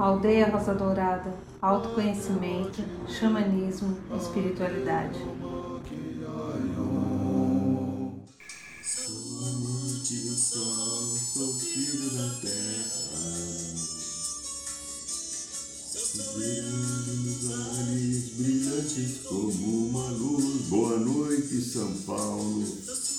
Aldeia 0.00 0.48
Rosa 0.48 0.72
Dourada, 0.72 1.34
autoconhecimento, 1.60 2.82
xamanismo 3.06 3.98
espiritualidade. 4.16 5.18
Boa 20.70 20.98
noite, 20.98 21.60
São 21.60 21.92
Paulo. 22.06 22.64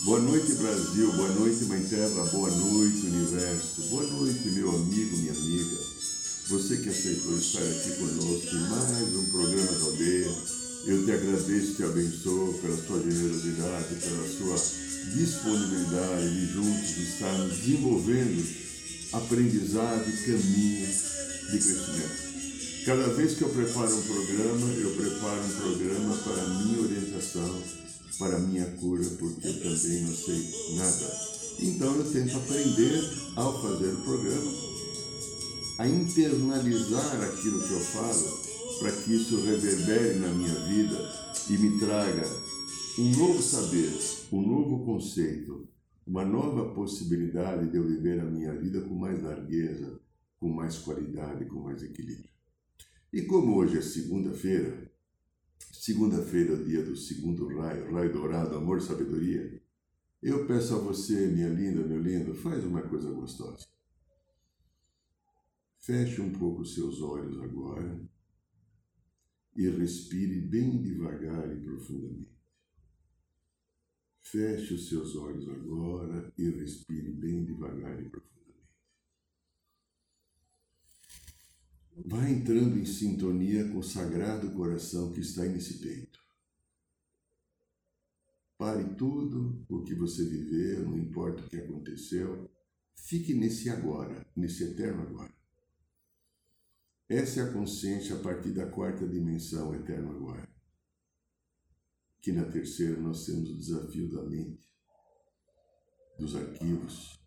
Boa 0.04 0.20
noite, 0.20 0.54
Brasil. 0.56 1.12
Boa 1.14 1.30
noite, 1.30 1.66
Mãe 1.66 1.84
Terra. 1.84 2.24
Boa 2.32 2.50
noite, 2.50 3.06
Universo. 3.06 3.82
Boa 3.92 4.04
noite, 4.04 4.50
meu 4.50 4.70
amigo, 4.72 5.18
minha 5.18 5.32
amiga. 5.32 5.91
Você 6.52 6.76
que 6.76 6.90
aceitou 6.90 7.38
estar 7.38 7.62
aqui 7.62 7.92
conosco 7.92 8.54
em 8.54 8.70
mais 8.70 9.16
um 9.16 9.24
programa 9.32 9.72
da 9.72 9.86
aldeia. 9.86 10.36
Eu 10.86 11.06
te 11.06 11.12
agradeço, 11.14 11.76
te 11.76 11.84
abençoo 11.84 12.54
pela 12.62 12.76
sua 12.76 13.00
generosidade, 13.00 13.96
pela 13.96 14.28
sua 14.28 14.58
disponibilidade 15.16 16.30
de 16.30 16.54
juntos 16.54 16.98
estarmos 16.98 17.56
desenvolvendo 17.56 18.46
aprendizado 19.14 20.10
e 20.10 20.18
caminho 20.26 20.88
de 21.52 21.58
crescimento. 21.58 22.84
Cada 22.86 23.08
vez 23.14 23.34
que 23.36 23.44
eu 23.44 23.50
preparo 23.50 23.96
um 23.96 24.02
programa, 24.02 24.74
eu 24.74 24.92
preparo 24.92 25.42
um 25.46 25.56
programa 25.56 26.18
para 26.18 26.48
minha 26.50 26.82
orientação, 26.82 27.64
para 28.20 28.40
minha 28.40 28.66
cura, 28.72 29.06
porque 29.18 29.48
eu 29.48 29.54
também 29.54 30.02
não 30.02 30.16
sei 30.18 30.76
nada. 30.76 31.32
Então 31.62 31.96
eu 31.96 32.12
tento 32.12 32.36
aprender 32.36 33.02
ao 33.38 33.62
fazer 33.62 33.94
o 33.94 34.02
programa, 34.02 34.71
a 35.82 35.88
internalizar 35.88 37.24
aquilo 37.24 37.60
que 37.60 37.74
eu 37.74 37.80
falo, 37.80 38.78
para 38.78 38.92
que 38.92 39.16
isso 39.16 39.42
reverbere 39.42 40.20
na 40.20 40.28
minha 40.28 40.54
vida 40.66 40.96
e 41.50 41.58
me 41.58 41.80
traga 41.80 42.22
um 43.00 43.10
novo 43.18 43.42
saber, 43.42 43.92
um 44.32 44.42
novo 44.44 44.86
conceito, 44.86 45.68
uma 46.06 46.24
nova 46.24 46.72
possibilidade 46.76 47.72
de 47.72 47.78
eu 47.78 47.88
viver 47.88 48.20
a 48.20 48.26
minha 48.26 48.56
vida 48.56 48.82
com 48.82 48.94
mais 48.94 49.24
largueza, 49.24 50.00
com 50.40 50.50
mais 50.50 50.78
qualidade, 50.78 51.46
com 51.46 51.62
mais 51.62 51.82
equilíbrio. 51.82 52.30
E 53.12 53.24
como 53.24 53.56
hoje 53.56 53.80
é 53.80 53.82
segunda-feira, 53.82 54.88
segunda-feira 55.74 56.52
é 56.52 56.58
o 56.58 56.64
dia 56.64 56.84
do 56.84 56.96
segundo 56.96 57.48
raio, 57.58 57.92
raio 57.92 58.14
dourado, 58.14 58.56
amor 58.56 58.78
e 58.78 58.82
sabedoria, 58.82 59.60
eu 60.22 60.46
peço 60.46 60.76
a 60.76 60.78
você, 60.78 61.26
minha 61.26 61.50
linda, 61.50 61.82
meu 61.82 62.00
lindo, 62.00 62.36
faz 62.36 62.64
uma 62.64 62.84
coisa 62.84 63.10
gostosa. 63.10 63.72
Feche 65.82 66.22
um 66.22 66.32
pouco 66.32 66.62
os 66.62 66.76
seus 66.76 67.02
olhos 67.02 67.42
agora 67.42 68.00
e 69.56 69.68
respire 69.68 70.40
bem 70.40 70.80
devagar 70.80 71.52
e 71.52 71.60
profundamente. 71.60 72.40
Feche 74.22 74.76
os 74.76 74.88
seus 74.88 75.16
olhos 75.16 75.50
agora 75.50 76.32
e 76.38 76.52
respire 76.52 77.12
bem 77.12 77.44
devagar 77.44 78.00
e 78.00 78.08
profundamente. 78.08 78.32
Vá 82.06 82.30
entrando 82.30 82.78
em 82.78 82.86
sintonia 82.86 83.68
com 83.70 83.80
o 83.80 83.84
sagrado 83.84 84.52
coração 84.52 85.12
que 85.12 85.22
está 85.22 85.44
nesse 85.46 85.80
peito. 85.80 86.20
Pare 88.56 88.94
tudo 88.94 89.66
o 89.68 89.82
que 89.82 89.96
você 89.96 90.24
viveu, 90.30 90.88
não 90.88 91.00
importa 91.00 91.44
o 91.44 91.50
que 91.50 91.58
aconteceu. 91.58 92.48
Fique 92.96 93.34
nesse 93.34 93.68
agora, 93.72 94.24
nesse 94.36 94.64
eterno 94.64 95.02
agora. 95.02 95.41
Essa 97.12 97.42
é 97.42 97.44
a 97.44 97.52
consciência 97.52 98.16
a 98.16 98.20
partir 98.20 98.52
da 98.52 98.66
quarta 98.68 99.06
dimensão, 99.06 99.76
eterno 99.76 100.12
agora. 100.12 100.48
Que 102.22 102.32
na 102.32 102.46
terceira 102.46 102.98
nós 103.02 103.26
temos 103.26 103.50
o 103.50 103.58
desafio 103.58 104.10
da 104.10 104.24
mente, 104.24 104.66
dos 106.18 106.38
arquivos. 106.38 107.20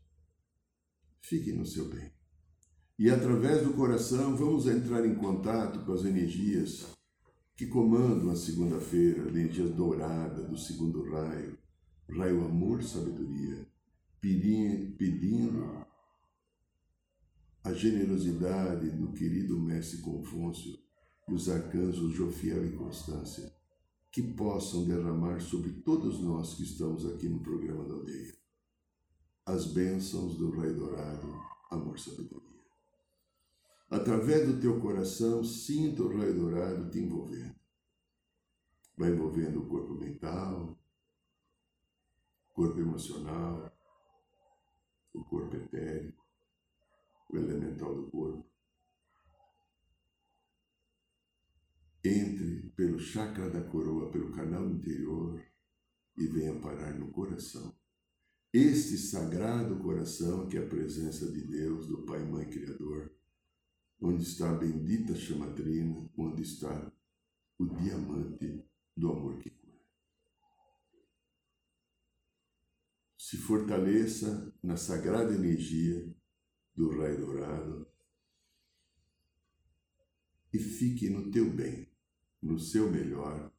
Fique 1.20 1.52
no 1.52 1.66
seu 1.66 1.90
bem. 1.90 2.10
E 2.98 3.10
através 3.10 3.62
do 3.62 3.74
coração 3.74 4.34
vamos 4.34 4.66
entrar 4.66 5.04
em 5.04 5.16
contato 5.16 5.84
com 5.84 5.92
as 5.92 6.06
energias 6.06 6.86
que 7.54 7.66
comandam 7.66 8.30
a 8.30 8.36
segunda-feira, 8.36 9.28
energias 9.28 9.70
douradas 9.70 10.48
do 10.48 10.56
segundo 10.56 11.02
raio, 11.10 11.58
raio 12.08 12.42
amor 12.42 12.82
sabedoria, 12.82 13.68
pedindo 14.18 15.84
a 17.64 17.72
generosidade 17.72 18.90
do 18.90 19.12
querido 19.12 19.58
mestre 19.58 19.98
Confúcio 19.98 20.78
e 21.28 21.32
os 21.32 21.48
arcanjos 21.48 22.12
Jofiel 22.12 22.64
e 22.66 22.72
Constância, 22.76 23.52
que 24.12 24.22
possam 24.22 24.84
derramar 24.84 25.40
sobre 25.40 25.72
todos 25.72 26.20
nós 26.20 26.54
que 26.54 26.62
estamos 26.62 27.04
aqui 27.06 27.28
no 27.28 27.40
programa 27.40 27.84
da 27.84 27.94
aldeia 27.94 28.44
as 29.46 29.66
bênçãos 29.66 30.38
do 30.38 30.50
Raio 30.50 30.74
Dourado, 30.74 31.38
amor 31.70 31.98
sabedoria. 31.98 32.64
Através 33.90 34.48
do 34.48 34.58
teu 34.58 34.80
coração, 34.80 35.44
sinta 35.44 36.02
o 36.02 36.16
raio 36.16 36.34
dourado 36.34 36.90
te 36.90 36.98
envolvendo. 36.98 37.54
Vai 38.96 39.10
envolvendo 39.10 39.60
o 39.60 39.68
corpo 39.68 39.94
mental, 39.94 40.78
o 42.50 42.54
corpo 42.54 42.80
emocional, 42.80 43.70
o 45.12 45.22
corpo 45.24 45.56
etérico, 45.56 46.23
o 47.28 47.36
elemental 47.36 47.94
do 47.94 48.10
corpo. 48.10 48.46
Entre 52.04 52.70
pelo 52.76 52.98
chakra 52.98 53.48
da 53.48 53.62
coroa, 53.62 54.10
pelo 54.10 54.32
canal 54.32 54.68
interior 54.68 55.42
e 56.16 56.26
venha 56.26 56.60
parar 56.60 56.94
no 56.98 57.10
coração. 57.10 57.74
Este 58.52 58.96
sagrado 58.98 59.80
coração 59.80 60.46
que 60.46 60.56
é 60.56 60.64
a 60.64 60.68
presença 60.68 61.30
de 61.32 61.42
Deus, 61.42 61.86
do 61.86 62.04
Pai, 62.04 62.24
Mãe, 62.24 62.48
Criador, 62.48 63.12
onde 64.00 64.22
está 64.22 64.50
a 64.50 64.54
bendita 64.54 65.14
chamatrina, 65.14 66.08
onde 66.16 66.42
está 66.42 66.92
o 67.58 67.66
diamante 67.66 68.64
do 68.96 69.10
amor 69.10 69.38
que 69.38 69.50
cura. 69.50 69.80
Se 73.18 73.38
fortaleça 73.38 74.54
na 74.62 74.76
sagrada 74.76 75.34
energia 75.34 76.14
do 76.74 76.98
raio 76.98 77.18
dourado 77.18 77.86
e 80.52 80.58
fique 80.58 81.10
no 81.10 81.30
teu 81.30 81.50
bem, 81.50 81.88
no 82.40 82.58
seu 82.58 82.90
melhor, 82.90 83.52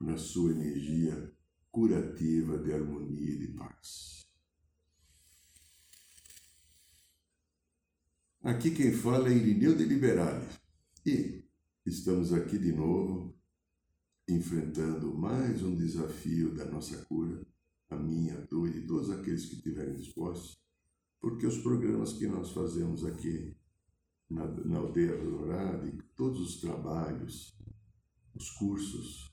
na 0.00 0.16
sua 0.16 0.52
energia 0.52 1.30
curativa 1.70 2.58
de 2.58 2.72
harmonia 2.72 3.30
e 3.30 3.38
de 3.38 3.48
paz. 3.48 4.26
Aqui 8.42 8.70
quem 8.70 8.92
fala 8.92 9.28
é 9.28 9.32
Irineu 9.32 9.76
de 9.76 9.84
Liberales. 9.84 10.58
E 11.04 11.44
estamos 11.84 12.32
aqui 12.32 12.58
de 12.58 12.72
novo, 12.72 13.38
enfrentando 14.26 15.14
mais 15.14 15.62
um 15.62 15.76
desafio 15.76 16.54
da 16.54 16.64
nossa 16.64 17.04
cura, 17.04 17.46
a 17.90 17.96
minha, 17.96 18.38
a 18.38 18.46
tua 18.46 18.68
e 18.68 18.72
de 18.72 18.86
todos 18.86 19.10
aqueles 19.10 19.44
que 19.46 19.56
estiverem 19.56 19.94
dispostos, 19.94 20.59
porque 21.20 21.46
os 21.46 21.58
programas 21.58 22.14
que 22.14 22.26
nós 22.26 22.50
fazemos 22.52 23.04
aqui 23.04 23.54
na, 24.28 24.46
na 24.46 24.78
Aldeia 24.78 25.14
e 25.84 26.02
todos 26.16 26.40
os 26.40 26.60
trabalhos, 26.60 27.54
os 28.34 28.50
cursos, 28.52 29.30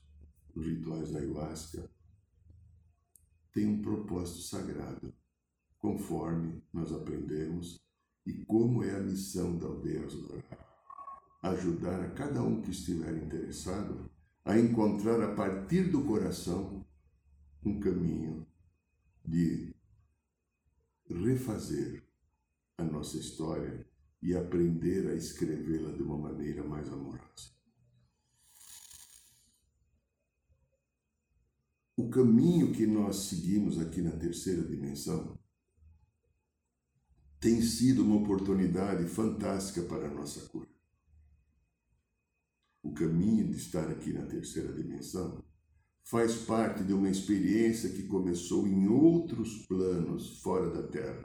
os 0.54 0.66
rituais 0.66 1.12
da 1.12 1.20
ayahuasca, 1.20 1.90
têm 3.52 3.66
um 3.66 3.80
propósito 3.80 4.40
sagrado, 4.40 5.14
conforme 5.78 6.62
nós 6.72 6.92
aprendemos 6.92 7.78
e 8.26 8.44
como 8.44 8.84
é 8.84 8.94
a 8.94 9.00
missão 9.00 9.56
da 9.56 9.66
aldeia 9.66 10.06
Dourada? 10.06 10.68
Ajudar 11.42 12.02
a 12.02 12.10
cada 12.10 12.42
um 12.42 12.60
que 12.60 12.70
estiver 12.70 13.16
interessado 13.16 14.10
a 14.44 14.58
encontrar 14.58 15.22
a 15.22 15.34
partir 15.34 15.90
do 15.90 16.04
coração 16.04 16.84
um 17.64 17.80
caminho 17.80 18.46
de 19.24 19.74
refazer 21.10 22.02
a 22.76 22.84
nossa 22.84 23.16
história 23.16 23.86
e 24.22 24.34
aprender 24.34 25.08
a 25.08 25.14
escrevê-la 25.14 25.92
de 25.92 26.02
uma 26.02 26.18
maneira 26.18 26.62
mais 26.64 26.88
amorosa. 26.88 27.58
O 31.96 32.08
caminho 32.08 32.72
que 32.72 32.86
nós 32.86 33.16
seguimos 33.28 33.78
aqui 33.78 34.00
na 34.00 34.12
terceira 34.12 34.62
dimensão 34.62 35.38
tem 37.40 37.60
sido 37.62 38.04
uma 38.04 38.16
oportunidade 38.16 39.06
fantástica 39.08 39.82
para 39.82 40.06
a 40.06 40.14
nossa 40.14 40.48
cura. 40.48 40.68
O 42.82 42.92
caminho 42.92 43.48
de 43.48 43.56
estar 43.56 43.88
aqui 43.90 44.12
na 44.12 44.26
terceira 44.26 44.72
dimensão 44.72 45.44
faz 46.08 46.36
parte 46.36 46.82
de 46.84 46.94
uma 46.94 47.10
experiência 47.10 47.90
que 47.90 48.04
começou 48.04 48.66
em 48.66 48.88
outros 48.88 49.66
planos 49.66 50.40
fora 50.40 50.70
da 50.70 50.82
Terra. 50.82 51.22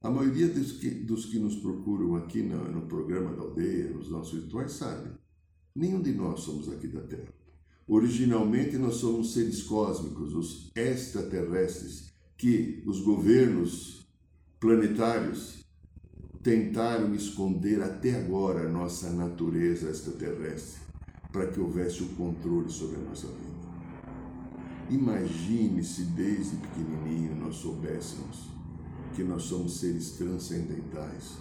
A 0.00 0.08
maioria 0.08 0.48
dos 0.48 0.72
que, 0.72 0.88
dos 0.88 1.26
que 1.26 1.38
nos 1.40 1.56
procuram 1.56 2.14
aqui 2.14 2.42
no, 2.42 2.70
no 2.70 2.86
programa 2.86 3.34
da 3.34 3.42
aldeia, 3.42 3.90
nos 3.90 4.08
nossos 4.08 4.44
rituais, 4.44 4.72
sabe. 4.72 5.10
Nenhum 5.74 6.00
de 6.00 6.12
nós 6.12 6.40
somos 6.40 6.68
aqui 6.68 6.86
da 6.86 7.00
Terra. 7.00 7.34
Originalmente 7.88 8.78
nós 8.78 8.96
somos 8.96 9.32
seres 9.32 9.64
cósmicos, 9.64 10.32
os 10.32 10.70
extraterrestres, 10.76 12.12
que 12.36 12.84
os 12.86 13.00
governos 13.00 14.06
planetários 14.60 15.64
tentaram 16.40 17.14
esconder 17.16 17.82
até 17.82 18.14
agora 18.14 18.68
a 18.68 18.72
nossa 18.72 19.10
natureza 19.10 19.90
extraterrestre, 19.90 20.80
para 21.32 21.48
que 21.48 21.58
houvesse 21.58 22.04
o 22.04 22.08
controle 22.10 22.70
sobre 22.70 22.96
a 22.96 23.00
nossa 23.00 23.26
vida. 23.26 23.51
Imagine 24.92 25.82
se 25.82 26.02
desde 26.02 26.54
pequenininho 26.56 27.34
nós 27.36 27.56
soubéssemos 27.56 28.50
que 29.16 29.22
nós 29.22 29.44
somos 29.44 29.78
seres 29.78 30.10
transcendentais, 30.10 31.38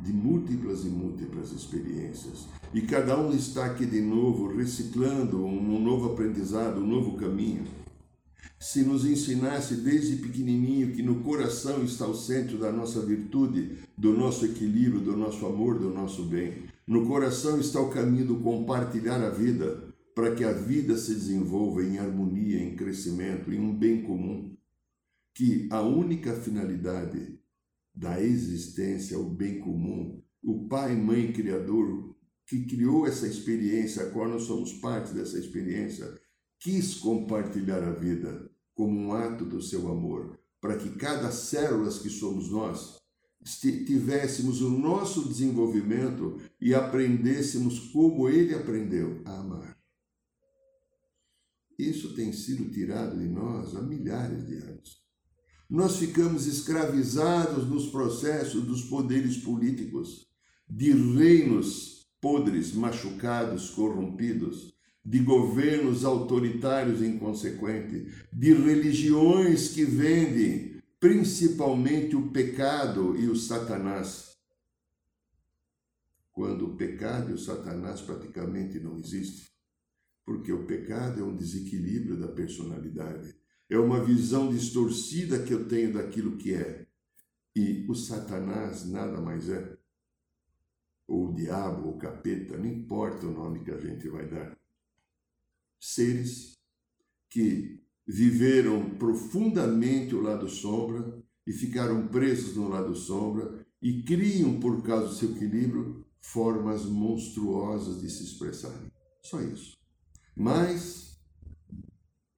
de 0.00 0.10
múltiplas 0.10 0.82
e 0.86 0.88
múltiplas 0.88 1.52
experiências. 1.52 2.46
E 2.72 2.80
cada 2.80 3.20
um 3.20 3.30
está 3.34 3.66
aqui 3.66 3.84
de 3.84 4.00
novo, 4.00 4.56
reciclando 4.56 5.44
um 5.44 5.82
novo 5.82 6.12
aprendizado, 6.12 6.80
um 6.80 6.86
novo 6.86 7.18
caminho. 7.18 7.64
Se 8.58 8.82
nos 8.82 9.04
ensinasse 9.04 9.74
desde 9.74 10.16
pequenininho 10.16 10.92
que 10.92 11.02
no 11.02 11.16
coração 11.16 11.84
está 11.84 12.06
o 12.06 12.16
centro 12.16 12.56
da 12.56 12.72
nossa 12.72 13.04
virtude, 13.04 13.80
do 13.98 14.14
nosso 14.14 14.46
equilíbrio, 14.46 15.00
do 15.00 15.14
nosso 15.14 15.44
amor, 15.44 15.78
do 15.78 15.90
nosso 15.90 16.22
bem. 16.22 16.54
No 16.86 17.06
coração 17.06 17.60
está 17.60 17.80
o 17.80 17.90
caminho 17.90 18.28
do 18.28 18.36
compartilhar 18.36 19.22
a 19.22 19.28
vida, 19.28 19.91
para 20.14 20.34
que 20.34 20.44
a 20.44 20.52
vida 20.52 20.96
se 20.96 21.14
desenvolva 21.14 21.82
em 21.82 21.98
harmonia, 21.98 22.62
em 22.62 22.76
crescimento, 22.76 23.52
em 23.52 23.60
um 23.60 23.74
bem 23.74 24.02
comum. 24.02 24.56
Que 25.34 25.68
a 25.70 25.80
única 25.80 26.34
finalidade 26.34 27.38
da 27.94 28.20
existência, 28.22 29.18
o 29.18 29.28
bem 29.28 29.60
comum. 29.60 30.22
O 30.42 30.68
Pai, 30.68 30.94
Mãe, 30.94 31.32
Criador, 31.32 32.14
que 32.46 32.64
criou 32.66 33.06
essa 33.06 33.26
experiência, 33.26 34.02
a 34.02 34.10
qual 34.10 34.28
nós 34.28 34.42
somos 34.42 34.74
parte 34.74 35.14
dessa 35.14 35.38
experiência, 35.38 36.20
quis 36.58 36.94
compartilhar 36.94 37.82
a 37.82 37.92
vida 37.92 38.50
como 38.74 38.98
um 38.98 39.12
ato 39.12 39.44
do 39.44 39.62
seu 39.62 39.88
amor, 39.90 40.38
para 40.60 40.76
que 40.76 40.90
cada 40.90 41.30
célula 41.30 41.90
que 41.90 42.10
somos 42.10 42.50
nós 42.50 43.02
tivéssemos 43.60 44.62
o 44.62 44.70
nosso 44.70 45.28
desenvolvimento 45.28 46.40
e 46.60 46.74
aprendêssemos 46.74 47.90
como 47.90 48.28
ele 48.28 48.54
aprendeu 48.54 49.20
a 49.24 49.40
amar. 49.40 49.71
Isso 51.78 52.14
tem 52.14 52.32
sido 52.32 52.70
tirado 52.70 53.18
de 53.18 53.28
nós 53.28 53.74
há 53.74 53.82
milhares 53.82 54.46
de 54.46 54.56
anos 54.56 55.02
nós 55.72 55.96
ficamos 55.96 56.46
escravizados 56.46 57.66
nos 57.66 57.86
processos 57.86 58.62
dos 58.62 58.82
poderes 58.82 59.38
políticos, 59.38 60.28
de 60.68 60.92
reinos 60.92 62.06
podres, 62.20 62.74
machucados, 62.74 63.70
corrompidos, 63.70 64.74
de 65.02 65.20
governos 65.20 66.04
autoritários 66.04 67.00
inconsequentes, 67.00 68.12
de 68.30 68.52
religiões 68.52 69.68
que 69.68 69.82
vendem 69.82 70.76
principalmente 71.00 72.14
o 72.14 72.30
pecado 72.30 73.16
e 73.18 73.26
o 73.26 73.34
Satanás. 73.34 74.36
Quando 76.32 76.66
o 76.66 76.76
pecado 76.76 77.30
e 77.30 77.32
o 77.32 77.38
Satanás 77.38 78.02
praticamente 78.02 78.78
não 78.78 78.98
existem, 78.98 79.51
porque 80.24 80.52
o 80.52 80.64
pecado 80.64 81.20
é 81.20 81.24
um 81.24 81.36
desequilíbrio 81.36 82.18
da 82.18 82.28
personalidade 82.28 83.34
é 83.72 83.78
uma 83.78 84.04
visão 84.04 84.52
distorcida 84.52 85.42
que 85.42 85.52
eu 85.52 85.66
tenho 85.66 85.94
daquilo 85.94 86.36
que 86.36 86.52
é. 86.52 86.86
E 87.56 87.86
o 87.88 87.94
Satanás 87.94 88.86
nada 88.86 89.18
mais 89.18 89.48
é. 89.48 89.78
Ou 91.08 91.30
o 91.30 91.34
diabo, 91.34 91.88
ou 91.88 91.94
o 91.94 91.98
capeta, 91.98 92.58
não 92.58 92.66
importa 92.66 93.26
o 93.26 93.32
nome 93.32 93.64
que 93.64 93.70
a 93.70 93.78
gente 93.78 94.08
vai 94.08 94.28
dar. 94.28 94.58
Seres 95.80 96.58
que 97.30 97.82
viveram 98.06 98.90
profundamente 98.96 100.14
o 100.14 100.20
lado 100.20 100.48
sombra 100.50 101.22
e 101.46 101.52
ficaram 101.52 102.08
presos 102.08 102.56
no 102.56 102.68
lado 102.68 102.94
sombra 102.94 103.66
e 103.80 104.02
criam, 104.02 104.60
por 104.60 104.82
causa 104.82 105.08
do 105.08 105.14
seu 105.14 105.34
equilíbrio, 105.34 106.04
formas 106.20 106.84
monstruosas 106.84 108.02
de 108.02 108.10
se 108.10 108.22
expressarem. 108.22 108.92
Só 109.22 109.40
isso. 109.40 109.81
Mas 110.34 111.02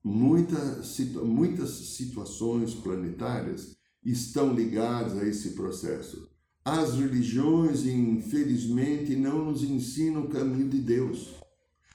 Muitas, 0.07 0.99
muitas 1.25 1.71
situações 1.71 2.75
planetárias 2.75 3.75
estão 4.05 4.53
ligadas 4.53 5.17
a 5.17 5.27
esse 5.27 5.53
processo. 5.53 6.29
As 6.63 6.95
religiões, 6.95 7.87
infelizmente, 7.87 9.17
não 9.17 9.47
nos 9.47 9.63
ensinam 9.63 10.25
o 10.25 10.29
caminho 10.29 10.69
de 10.69 10.79
Deus, 10.79 11.35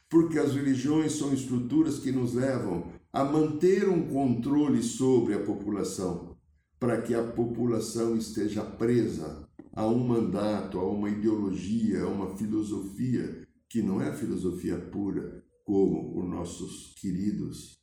porque 0.10 0.40
as 0.40 0.56
religiões 0.56 1.12
são 1.12 1.32
estruturas 1.32 2.00
que 2.00 2.12
nos 2.12 2.34
levam 2.34 2.88
a 3.14 3.24
manter 3.24 3.88
um 3.88 4.08
controle 4.08 4.82
sobre 4.82 5.36
a 5.36 5.44
população, 5.44 6.36
para 6.80 7.00
que 7.04 7.14
a 7.14 7.24
população 7.24 8.18
esteja 8.18 8.64
presa 8.64 9.48
a 9.72 9.86
um 9.86 10.00
mandato, 10.00 10.80
a 10.80 10.90
uma 10.90 11.12
ideologia, 11.12 12.02
a 12.02 12.08
uma 12.08 12.36
filosofia 12.36 13.48
que 13.70 13.84
não 13.84 14.02
é 14.02 14.12
filosofia 14.12 14.80
pura, 14.80 15.39
como 15.70 16.20
os 16.20 16.28
nossos 16.28 16.96
queridos 16.96 17.80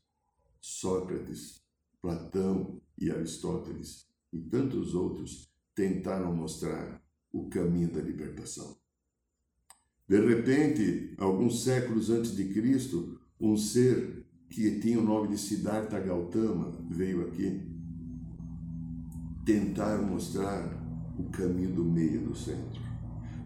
Sócrates, 0.61 1.63
Platão 2.03 2.83
e 2.99 3.13
Aristóteles 3.13 4.09
e 4.33 4.41
tantos 4.41 4.93
outros 4.93 5.49
tentaram 5.73 6.35
mostrar 6.35 7.01
o 7.33 7.49
caminho 7.49 7.93
da 7.93 8.01
libertação. 8.01 8.77
De 10.09 10.19
repente, 10.19 11.15
alguns 11.17 11.63
séculos 11.63 12.11
antes 12.11 12.35
de 12.35 12.53
Cristo, 12.53 13.21
um 13.41 13.57
ser 13.57 14.27
que 14.51 14.81
tinha 14.81 14.99
o 14.99 15.05
nome 15.05 15.29
de 15.29 15.39
Siddhartha 15.39 16.01
Gautama 16.01 16.85
veio 16.91 17.29
aqui 17.29 17.71
tentar 19.45 20.03
mostrar 20.03 20.75
o 21.17 21.31
caminho 21.31 21.73
do 21.73 21.85
meio 21.85 22.21
do 22.21 22.35
centro. 22.35 22.83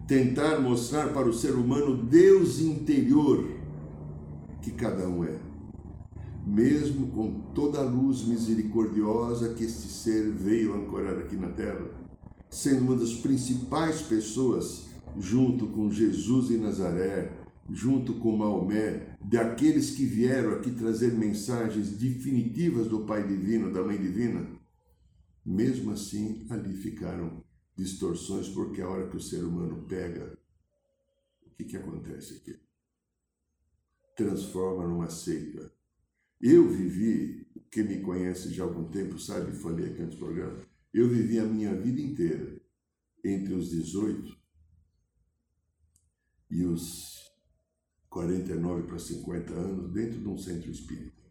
Tentar 0.07 0.59
mostrar 0.59 1.13
para 1.13 1.29
o 1.29 1.33
ser 1.33 1.53
humano 1.53 1.95
Deus 2.07 2.59
interior 2.59 3.60
que 4.61 4.71
cada 4.71 5.07
um 5.07 5.23
é 5.23 5.51
mesmo 6.45 7.07
com 7.11 7.51
toda 7.53 7.79
a 7.79 7.83
luz 7.83 8.23
misericordiosa 8.23 9.53
que 9.53 9.63
este 9.63 9.87
ser 9.87 10.31
veio 10.31 10.73
ancorar 10.73 11.17
aqui 11.19 11.35
na 11.35 11.49
terra, 11.49 11.85
sendo 12.49 12.81
uma 12.81 12.95
das 12.95 13.13
principais 13.13 14.01
pessoas, 14.01 14.87
junto 15.19 15.67
com 15.67 15.91
Jesus 15.91 16.49
e 16.49 16.57
Nazaré, 16.57 17.31
junto 17.69 18.15
com 18.15 18.35
Maomé, 18.35 19.17
daqueles 19.23 19.91
que 19.91 20.03
vieram 20.03 20.53
aqui 20.53 20.71
trazer 20.71 21.13
mensagens 21.13 21.91
definitivas 21.91 22.87
do 22.87 23.05
Pai 23.05 23.25
Divino, 23.25 23.71
da 23.71 23.83
Mãe 23.83 23.97
Divina, 23.97 24.47
mesmo 25.45 25.91
assim 25.91 26.45
ali 26.49 26.73
ficaram 26.73 27.43
distorções, 27.75 28.49
porque 28.49 28.81
a 28.81 28.89
hora 28.89 29.07
que 29.07 29.17
o 29.17 29.21
ser 29.21 29.43
humano 29.43 29.85
pega, 29.87 30.37
o 31.45 31.49
que, 31.51 31.63
que 31.63 31.77
acontece 31.77 32.35
aqui? 32.35 32.70
Transforma 34.15 34.87
numa 34.87 35.09
seita 35.09 35.71
eu 36.41 36.67
vivi, 36.67 37.45
quem 37.69 37.83
me 37.83 38.01
conhece 38.01 38.59
há 38.59 38.63
algum 38.63 38.89
tempo 38.89 39.19
sabe, 39.19 39.51
falei 39.51 39.91
aqui 39.91 40.01
antes 40.01 40.17
do 40.17 40.25
programa, 40.25 40.59
eu 40.91 41.07
vivi 41.07 41.37
a 41.37 41.45
minha 41.45 41.75
vida 41.75 42.01
inteira 42.01 42.59
entre 43.23 43.53
os 43.53 43.69
18 43.69 44.35
e 46.49 46.65
os 46.65 47.31
49 48.09 48.87
para 48.87 48.97
50 48.97 49.53
anos 49.53 49.93
dentro 49.93 50.19
de 50.19 50.27
um 50.27 50.37
centro 50.37 50.71
espírita. 50.71 51.21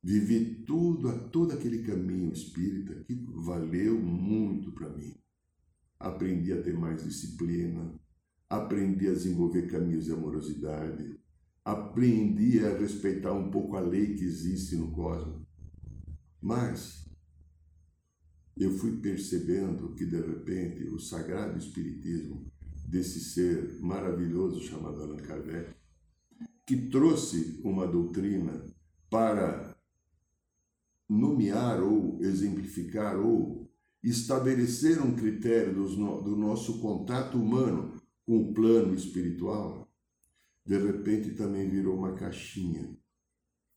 Vivi 0.00 0.62
tudo, 0.64 1.28
todo 1.30 1.52
aquele 1.52 1.82
caminho 1.82 2.32
espírita 2.32 2.94
que 3.02 3.14
valeu 3.34 4.00
muito 4.00 4.70
para 4.70 4.88
mim. 4.88 5.16
Aprendi 5.98 6.52
a 6.52 6.62
ter 6.62 6.78
mais 6.78 7.02
disciplina, 7.02 7.92
aprendi 8.48 9.08
a 9.08 9.12
desenvolver 9.12 9.70
caminhos 9.70 10.06
de 10.06 10.12
amorosidade, 10.12 11.18
aprendi 11.64 12.64
a 12.64 12.76
respeitar 12.78 13.32
um 13.32 13.50
pouco 13.50 13.76
a 13.76 13.80
lei 13.80 14.14
que 14.14 14.24
existe 14.24 14.76
no 14.76 14.90
cosmos. 14.90 15.46
Mas 16.40 17.06
eu 18.56 18.70
fui 18.78 18.96
percebendo 18.98 19.94
que, 19.94 20.06
de 20.06 20.20
repente, 20.20 20.84
o 20.84 20.98
sagrado 20.98 21.58
espiritismo 21.58 22.50
desse 22.88 23.20
ser 23.20 23.78
maravilhoso 23.80 24.60
chamado 24.62 25.02
Allan 25.02 25.18
Kardec, 25.18 25.74
que 26.66 26.88
trouxe 26.88 27.60
uma 27.62 27.86
doutrina 27.86 28.64
para 29.10 29.76
nomear 31.08 31.82
ou 31.82 32.22
exemplificar 32.22 33.18
ou 33.18 33.70
estabelecer 34.02 35.02
um 35.02 35.14
critério 35.14 35.74
do 35.74 36.36
nosso 36.36 36.80
contato 36.80 37.38
humano 37.38 38.00
com 38.28 38.42
o 38.42 38.52
plano 38.52 38.94
espiritual, 38.94 39.90
de 40.62 40.76
repente 40.76 41.30
também 41.30 41.66
virou 41.66 41.96
uma 41.96 42.12
caixinha, 42.14 42.94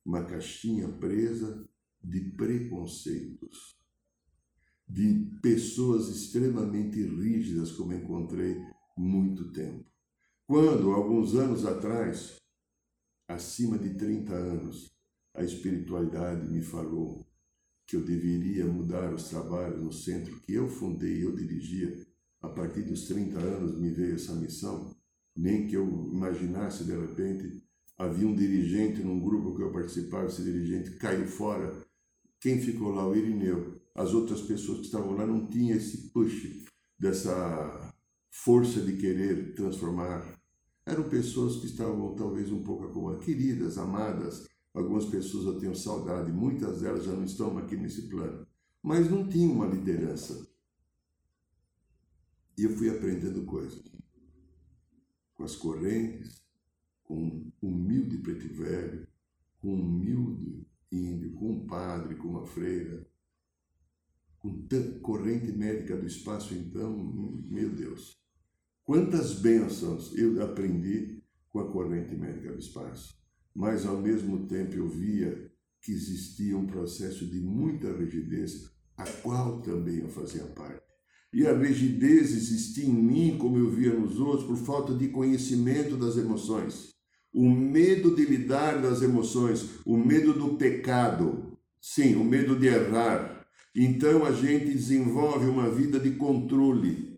uma 0.05 0.25
caixinha 0.25 0.89
presa 0.89 1.65
de 2.03 2.19
preconceitos, 2.31 3.79
de 4.85 5.39
pessoas 5.41 6.09
extremamente 6.09 7.01
rígidas, 7.01 7.71
como 7.71 7.93
encontrei 7.93 8.57
muito 8.97 9.53
tempo. 9.53 9.89
Quando, 10.45 10.91
alguns 10.91 11.33
anos 11.33 11.65
atrás, 11.65 12.35
acima 13.29 13.79
de 13.79 13.93
30 13.93 14.33
anos, 14.33 14.91
a 15.33 15.45
espiritualidade 15.45 16.51
me 16.51 16.61
falou 16.61 17.25
que 17.87 17.95
eu 17.95 18.03
deveria 18.03 18.65
mudar 18.65 19.13
os 19.13 19.29
trabalhos 19.29 19.81
no 19.81 19.93
centro 19.93 20.41
que 20.41 20.55
eu 20.55 20.67
fundei 20.67 21.19
e 21.19 21.21
eu 21.21 21.33
dirigia. 21.33 22.05
A 22.41 22.49
partir 22.49 22.81
dos 22.83 23.07
30 23.07 23.39
anos 23.39 23.79
me 23.79 23.89
veio 23.91 24.15
essa 24.15 24.33
missão, 24.33 24.95
nem 25.35 25.67
que 25.67 25.75
eu 25.75 25.85
imaginasse 26.11 26.83
de 26.83 26.91
repente. 26.91 27.63
Havia 27.97 28.27
um 28.27 28.35
dirigente 28.35 29.03
num 29.03 29.19
grupo 29.19 29.55
que 29.55 29.61
eu 29.61 29.71
participava, 29.71 30.25
esse 30.25 30.43
dirigente 30.43 30.97
caiu 30.97 31.27
fora. 31.27 31.71
Quem 32.39 32.59
ficou 32.59 32.91
lá? 32.91 33.07
O 33.07 33.15
Irineu. 33.15 33.79
As 33.93 34.13
outras 34.13 34.41
pessoas 34.41 34.79
que 34.79 34.85
estavam 34.85 35.15
lá 35.15 35.25
não 35.25 35.45
tinham 35.47 35.77
esse 35.77 36.09
push, 36.09 36.65
dessa 36.97 37.93
força 38.31 38.81
de 38.81 38.97
querer 38.97 39.53
transformar. 39.53 40.39
Eram 40.85 41.07
pessoas 41.09 41.57
que 41.57 41.67
estavam 41.67 42.15
talvez 42.15 42.51
um 42.51 42.63
pouco 42.63 42.89
como 42.89 43.15
queridas, 43.19 43.77
amadas, 43.77 44.49
Algumas 44.73 45.05
pessoas 45.05 45.45
eu 45.45 45.59
tenho 45.59 45.75
saudade, 45.75 46.31
muitas 46.31 46.79
delas 46.79 47.03
já 47.03 47.11
não 47.11 47.25
estão 47.25 47.57
aqui 47.57 47.75
nesse 47.75 48.03
plano, 48.03 48.47
mas 48.81 49.09
não 49.11 49.27
tinham 49.27 49.51
uma 49.51 49.67
liderança. 49.67 50.47
E 52.57 52.63
eu 52.63 52.75
fui 52.77 52.89
aprendendo 52.89 53.45
coisas 53.45 53.81
com 55.33 55.43
as 55.43 55.55
correntes, 55.55 56.43
com 57.03 57.15
um 57.17 57.51
humilde 57.61 58.17
preto 58.19 58.53
velho, 58.53 59.07
com 59.59 59.75
um 59.75 59.81
humilde 59.81 60.67
índio, 60.91 61.33
com 61.33 61.51
um 61.51 61.65
padre, 61.65 62.15
com 62.15 62.27
uma 62.27 62.45
freira, 62.45 63.07
com 64.39 64.67
corrente 65.01 65.51
médica 65.51 65.97
do 65.97 66.05
espaço, 66.05 66.53
então, 66.53 66.95
meu 67.49 67.69
Deus. 67.73 68.19
Quantas 68.83 69.39
bênçãos 69.39 70.15
eu 70.17 70.41
aprendi 70.43 71.23
com 71.49 71.59
a 71.59 71.71
corrente 71.71 72.15
médica 72.15 72.51
do 72.51 72.59
espaço 72.59 73.21
mas 73.53 73.85
ao 73.85 73.97
mesmo 73.97 74.47
tempo 74.47 74.75
eu 74.75 74.87
via 74.87 75.51
que 75.81 75.91
existia 75.91 76.57
um 76.57 76.67
processo 76.67 77.25
de 77.27 77.39
muita 77.39 77.91
rigidez, 77.91 78.71
a 78.95 79.05
qual 79.05 79.61
também 79.61 79.99
eu 79.99 80.09
fazia 80.09 80.45
parte. 80.45 80.90
E 81.33 81.47
a 81.47 81.57
rigidez 81.57 82.31
existia 82.31 82.85
em 82.85 82.93
mim, 82.93 83.37
como 83.37 83.57
eu 83.57 83.69
via 83.69 83.93
nos 83.93 84.19
outros, 84.19 84.45
por 84.45 84.57
falta 84.57 84.93
de 84.93 85.07
conhecimento 85.07 85.95
das 85.95 86.17
emoções. 86.17 86.93
O 87.33 87.49
medo 87.49 88.13
de 88.13 88.25
lidar 88.25 88.81
das 88.81 89.01
emoções, 89.01 89.79
o 89.85 89.95
medo 89.97 90.33
do 90.33 90.55
pecado, 90.55 91.57
sim, 91.79 92.15
o 92.15 92.23
medo 92.25 92.59
de 92.59 92.67
errar. 92.67 93.47
Então 93.73 94.25
a 94.25 94.33
gente 94.33 94.73
desenvolve 94.73 95.45
uma 95.45 95.69
vida 95.69 95.97
de 95.97 96.11
controle. 96.11 97.17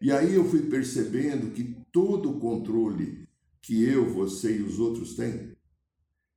E 0.00 0.12
aí 0.12 0.34
eu 0.34 0.44
fui 0.44 0.62
percebendo 0.62 1.52
que 1.52 1.76
todo 1.90 2.30
o 2.30 2.38
controle 2.38 3.28
que 3.60 3.82
eu, 3.82 4.08
você 4.08 4.58
e 4.58 4.62
os 4.62 4.78
outros 4.78 5.14
têm, 5.14 5.56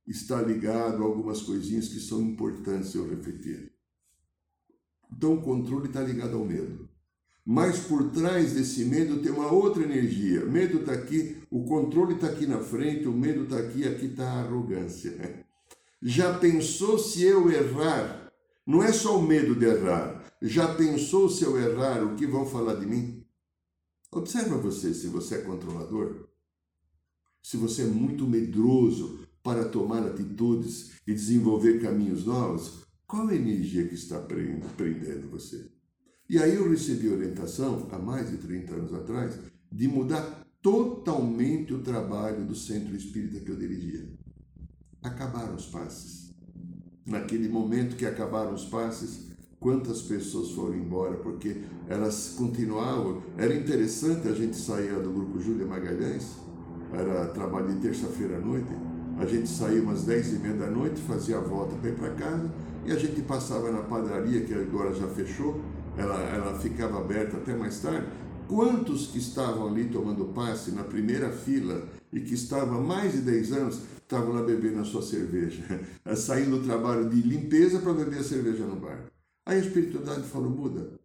está 0.06 0.40
ligado 0.40 1.02
a 1.02 1.06
algumas 1.06 1.42
coisinhas 1.42 1.88
que 1.88 2.00
são 2.00 2.20
importantes 2.22 2.94
eu 2.94 3.08
refletir. 3.08 3.72
Então 5.12 5.34
o 5.34 5.42
controle 5.42 5.86
está 5.86 6.00
ligado 6.00 6.36
ao 6.36 6.44
medo. 6.44 6.85
Mas 7.46 7.78
por 7.78 8.10
trás 8.10 8.54
desse 8.54 8.84
medo 8.84 9.22
tem 9.22 9.30
uma 9.30 9.52
outra 9.52 9.84
energia. 9.84 10.44
Medo 10.44 10.80
está 10.80 10.92
aqui, 10.92 11.36
o 11.50 11.64
controle 11.64 12.14
está 12.14 12.26
aqui 12.26 12.46
na 12.46 12.58
frente, 12.58 13.06
o 13.06 13.12
medo 13.12 13.44
está 13.44 13.58
aqui, 13.58 13.86
aqui 13.86 14.06
está 14.06 14.24
a 14.24 14.40
arrogância. 14.40 15.46
Já 16.02 16.36
pensou 16.38 16.98
se 16.98 17.22
eu 17.22 17.50
errar? 17.50 18.32
Não 18.66 18.82
é 18.82 18.92
só 18.92 19.18
o 19.18 19.22
medo 19.22 19.54
de 19.54 19.64
errar. 19.64 20.24
Já 20.42 20.74
pensou 20.74 21.28
se 21.30 21.44
eu 21.44 21.56
errar, 21.56 22.02
o 22.02 22.16
que 22.16 22.26
vão 22.26 22.44
falar 22.44 22.74
de 22.74 22.86
mim? 22.86 23.24
Observa 24.10 24.56
você 24.56 24.92
se 24.92 25.06
você 25.06 25.36
é 25.36 25.38
controlador 25.38 26.26
se 27.46 27.56
você 27.56 27.82
é 27.82 27.86
muito 27.86 28.26
medroso 28.26 29.20
para 29.40 29.68
tomar 29.68 30.04
atitudes 30.04 30.94
e 31.06 31.14
desenvolver 31.14 31.80
caminhos 31.80 32.26
novos, 32.26 32.84
qual 33.06 33.28
a 33.28 33.36
energia 33.36 33.86
que 33.86 33.94
está 33.94 34.18
prendendo 34.18 35.30
você? 35.30 35.70
E 36.28 36.38
aí 36.38 36.56
eu 36.56 36.68
recebi 36.68 37.08
orientação, 37.08 37.86
há 37.90 37.98
mais 37.98 38.30
de 38.30 38.38
30 38.38 38.74
anos 38.74 38.94
atrás, 38.94 39.38
de 39.70 39.86
mudar 39.88 40.44
totalmente 40.60 41.72
o 41.72 41.78
trabalho 41.78 42.44
do 42.44 42.54
centro 42.54 42.94
espírita 42.96 43.40
que 43.40 43.50
eu 43.50 43.56
dirigia. 43.56 44.08
Acabaram 45.02 45.54
os 45.54 45.66
passes. 45.66 46.34
Naquele 47.06 47.48
momento 47.48 47.96
que 47.96 48.04
acabaram 48.04 48.52
os 48.52 48.64
passes, 48.64 49.28
quantas 49.60 50.02
pessoas 50.02 50.50
foram 50.50 50.74
embora 50.74 51.16
porque 51.18 51.62
elas 51.88 52.34
continuavam. 52.36 53.22
Era 53.36 53.54
interessante 53.54 54.26
a 54.26 54.32
gente 54.32 54.56
sair 54.56 55.00
do 55.00 55.12
grupo 55.12 55.40
Júlia 55.40 55.66
Magalhães 55.66 56.46
era 56.92 57.26
trabalho 57.26 57.68
de 57.74 57.80
terça-feira 57.80 58.36
à 58.36 58.40
noite, 58.40 58.68
a 59.18 59.26
gente 59.26 59.48
saía 59.48 59.82
umas 59.82 60.04
10 60.04 60.34
e 60.34 60.38
meia 60.38 60.54
da 60.54 60.66
noite, 60.66 61.00
fazia 61.00 61.38
a 61.38 61.40
volta 61.40 61.74
para 61.76 61.90
ir 61.90 61.94
para 61.94 62.10
casa 62.10 62.50
e 62.84 62.92
a 62.92 62.96
gente 62.96 63.22
passava 63.22 63.70
na 63.70 63.82
padaria, 63.82 64.42
que 64.42 64.54
agora 64.54 64.92
já 64.94 65.06
fechou, 65.08 65.60
ela, 65.96 66.20
ela 66.20 66.58
ficava 66.58 67.00
aberta 67.00 67.36
até 67.36 67.54
mais 67.54 67.80
tarde. 67.80 68.06
Quantos 68.46 69.08
que 69.08 69.18
estavam 69.18 69.66
ali 69.66 69.88
tomando 69.88 70.26
passe 70.26 70.70
na 70.70 70.84
primeira 70.84 71.32
fila 71.32 71.88
e 72.12 72.20
que 72.20 72.34
estavam 72.34 72.78
há 72.78 72.80
mais 72.80 73.12
de 73.12 73.22
10 73.22 73.52
anos 73.52 73.82
estavam 73.96 74.32
lá 74.32 74.42
bebendo 74.42 74.80
a 74.80 74.84
sua 74.84 75.02
cerveja, 75.02 75.64
saindo 76.16 76.58
do 76.58 76.64
trabalho 76.64 77.08
de 77.10 77.20
limpeza 77.22 77.80
para 77.80 77.92
beber 77.92 78.20
a 78.20 78.24
cerveja 78.24 78.64
no 78.64 78.76
bar? 78.76 79.10
Aí 79.44 79.58
a 79.58 79.60
espiritualidade 79.60 80.28
falou: 80.28 80.50
muda, 80.50 81.00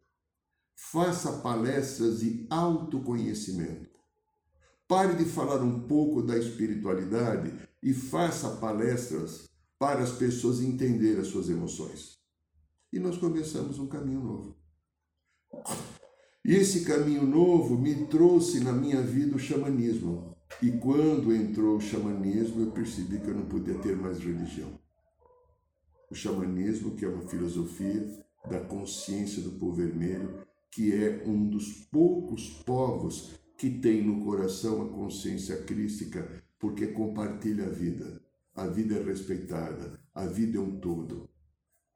faça 0.75 1.31
palestras 1.39 2.19
de 2.19 2.45
autoconhecimento. 2.50 3.89
Pare 4.88 5.15
de 5.15 5.25
falar 5.25 5.62
um 5.62 5.79
pouco 5.88 6.21
da 6.21 6.38
espiritualidade 6.38 7.53
e 7.81 7.93
faça 7.93 8.57
palestras 8.57 9.50
para 9.79 10.03
as 10.03 10.12
pessoas 10.12 10.62
entenderem 10.62 11.21
as 11.21 11.27
suas 11.27 11.50
emoções. 11.50 12.19
E 12.93 13.00
nós 13.00 13.17
começamos 13.17 13.79
um 13.79 13.88
caminho 13.88 14.21
novo. 14.21 14.60
Esse 16.43 16.84
caminho 16.86 17.24
novo 17.24 17.77
me 17.77 18.08
trouxe 18.08 18.60
na 18.62 18.72
minha 18.72 19.01
vida 19.01 19.36
o 19.36 19.39
xamanismo. 19.39 20.36
E 20.62 20.72
quando 20.72 21.34
entrou 21.34 21.77
o 21.77 21.81
xamanismo, 21.81 22.63
eu 22.63 22.72
percebi 22.72 23.20
que 23.20 23.27
eu 23.27 23.36
não 23.36 23.46
podia 23.46 23.75
ter 23.75 23.96
mais 23.96 24.20
religião. 24.20 24.70
O 26.10 26.15
xamanismo, 26.15 26.96
que 26.96 27.05
é 27.05 27.08
uma 27.08 27.27
filosofia 27.27 28.05
da 28.50 28.60
consciência 28.60 29.41
do 29.41 29.51
povo 29.51 29.75
vermelho, 29.75 30.46
que 30.72 30.93
é 30.93 31.24
um 31.25 31.48
dos 31.48 31.72
poucos 31.91 32.50
povos 32.65 33.31
que 33.58 33.70
tem 33.70 34.03
no 34.03 34.25
coração 34.25 34.81
a 34.81 34.89
consciência 34.89 35.63
crística, 35.63 36.27
porque 36.60 36.88
compartilha 36.88 37.65
a 37.65 37.70
vida. 37.70 38.22
A 38.55 38.67
vida 38.67 38.96
é 38.96 39.03
respeitada, 39.03 40.00
a 40.13 40.25
vida 40.25 40.58
é 40.58 40.62
um 40.62 40.79
todo. 40.79 41.29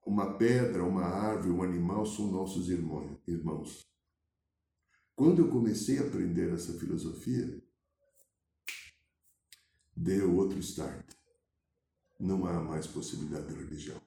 Uma 0.05 0.37
pedra, 0.37 0.83
uma 0.83 1.03
árvore, 1.03 1.49
um 1.49 1.63
animal 1.63 2.05
são 2.05 2.31
nossos 2.31 2.69
irmãos. 2.69 3.89
Quando 5.15 5.41
eu 5.41 5.49
comecei 5.49 5.97
a 5.97 6.03
aprender 6.03 6.53
essa 6.53 6.77
filosofia, 6.77 7.59
deu 9.95 10.35
outro 10.35 10.59
start. 10.59 11.15
Não 12.19 12.45
há 12.45 12.61
mais 12.61 12.85
possibilidade 12.85 13.47
de 13.47 13.55
religião. 13.55 13.99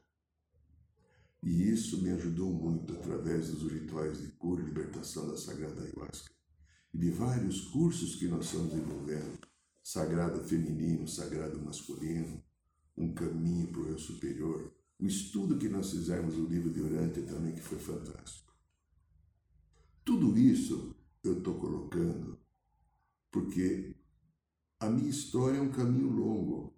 E 1.43 1.69
isso 1.69 2.01
me 2.03 2.11
ajudou 2.11 2.53
muito 2.53 2.93
através 2.93 3.51
dos 3.51 3.71
rituais 3.71 4.21
de 4.21 4.29
cura 4.33 4.63
e 4.63 4.67
libertação 4.67 5.29
da 5.29 5.37
Sagrada 5.37 5.83
Ayahuasca 5.83 6.33
e 6.95 6.99
de 6.99 7.11
vários 7.11 7.63
cursos 7.69 8.17
que 8.17 8.29
nós 8.29 8.47
estamos 8.47 8.73
desenvolvendo, 8.73 9.39
sagrado 9.83 10.45
feminino, 10.45 11.09
sagrado 11.09 11.61
masculino, 11.61 12.43
um 12.97 13.13
caminho 13.13 13.69
para 13.69 13.81
o 13.81 13.89
eu 13.89 13.99
superior, 13.99 14.78
o 14.99 15.07
estudo 15.07 15.59
que 15.59 15.69
nós 15.69 15.91
fizemos 15.91 16.35
no 16.35 16.47
livro 16.47 16.71
de 16.71 16.81
Urântia 16.81 17.23
também, 17.23 17.55
que 17.55 17.61
foi 17.61 17.79
fantástico. 17.79 18.53
Tudo 20.05 20.37
isso 20.39 20.97
eu 21.23 21.39
estou 21.39 21.55
colocando 21.55 22.39
porque 23.31 23.95
a 24.81 24.89
minha 24.89 25.11
história 25.11 25.59
é 25.59 25.61
um 25.61 25.71
caminho 25.71 26.11
longo, 26.11 26.75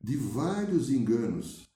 de 0.00 0.16
vários 0.16 0.90
enganos 0.90 1.70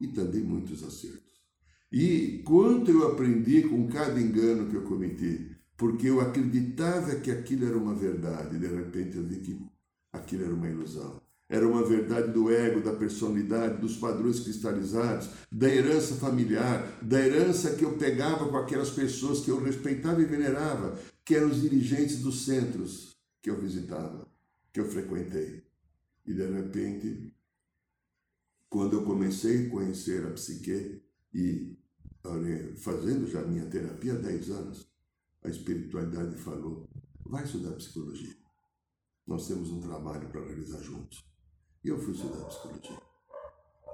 e 0.00 0.08
também 0.08 0.42
muitos 0.42 0.82
acertos. 0.82 1.44
E 1.92 2.42
quanto 2.44 2.90
eu 2.90 3.06
aprendi 3.06 3.68
com 3.68 3.86
cada 3.88 4.20
engano 4.20 4.68
que 4.68 4.76
eu 4.76 4.82
cometi, 4.82 5.54
porque 5.76 6.08
eu 6.08 6.20
acreditava 6.20 7.16
que 7.16 7.30
aquilo 7.30 7.66
era 7.66 7.76
uma 7.76 7.94
verdade, 7.94 8.58
de 8.58 8.66
repente 8.66 9.16
eu 9.16 9.24
vi 9.24 9.40
que 9.40 9.66
aquilo 10.12 10.44
era 10.44 10.54
uma 10.54 10.68
ilusão. 10.68 11.20
Era 11.54 11.68
uma 11.68 11.84
verdade 11.84 12.32
do 12.32 12.50
ego, 12.50 12.80
da 12.80 12.92
personalidade, 12.92 13.80
dos 13.80 13.96
padrões 13.96 14.40
cristalizados, 14.40 15.28
da 15.52 15.68
herança 15.68 16.16
familiar, 16.16 16.98
da 17.00 17.24
herança 17.24 17.76
que 17.76 17.84
eu 17.84 17.96
pegava 17.96 18.48
com 18.48 18.56
aquelas 18.56 18.90
pessoas 18.90 19.38
que 19.38 19.52
eu 19.52 19.62
respeitava 19.62 20.20
e 20.20 20.24
venerava, 20.24 20.98
que 21.24 21.36
eram 21.36 21.48
os 21.48 21.60
dirigentes 21.60 22.20
dos 22.20 22.44
centros 22.44 23.16
que 23.40 23.48
eu 23.48 23.60
visitava, 23.60 24.26
que 24.72 24.80
eu 24.80 24.90
frequentei. 24.90 25.62
E 26.26 26.34
de 26.34 26.44
repente, 26.44 27.32
quando 28.68 28.94
eu 28.94 29.04
comecei 29.04 29.68
a 29.68 29.70
conhecer 29.70 30.26
a 30.26 30.32
psique 30.32 31.00
e 31.32 31.78
fazendo 32.78 33.30
já 33.30 33.42
minha 33.42 33.66
terapia 33.66 34.14
há 34.14 34.16
10 34.16 34.50
anos, 34.50 34.88
a 35.44 35.48
espiritualidade 35.48 36.34
falou: 36.36 36.88
vai 37.24 37.44
estudar 37.44 37.76
psicologia. 37.76 38.34
Nós 39.24 39.46
temos 39.46 39.70
um 39.70 39.80
trabalho 39.80 40.28
para 40.30 40.44
realizar 40.44 40.82
juntos. 40.82 41.22
E 41.84 41.88
eu 41.88 41.98
fui 41.98 42.14
estudar 42.14 42.46
psicologia. 42.46 42.98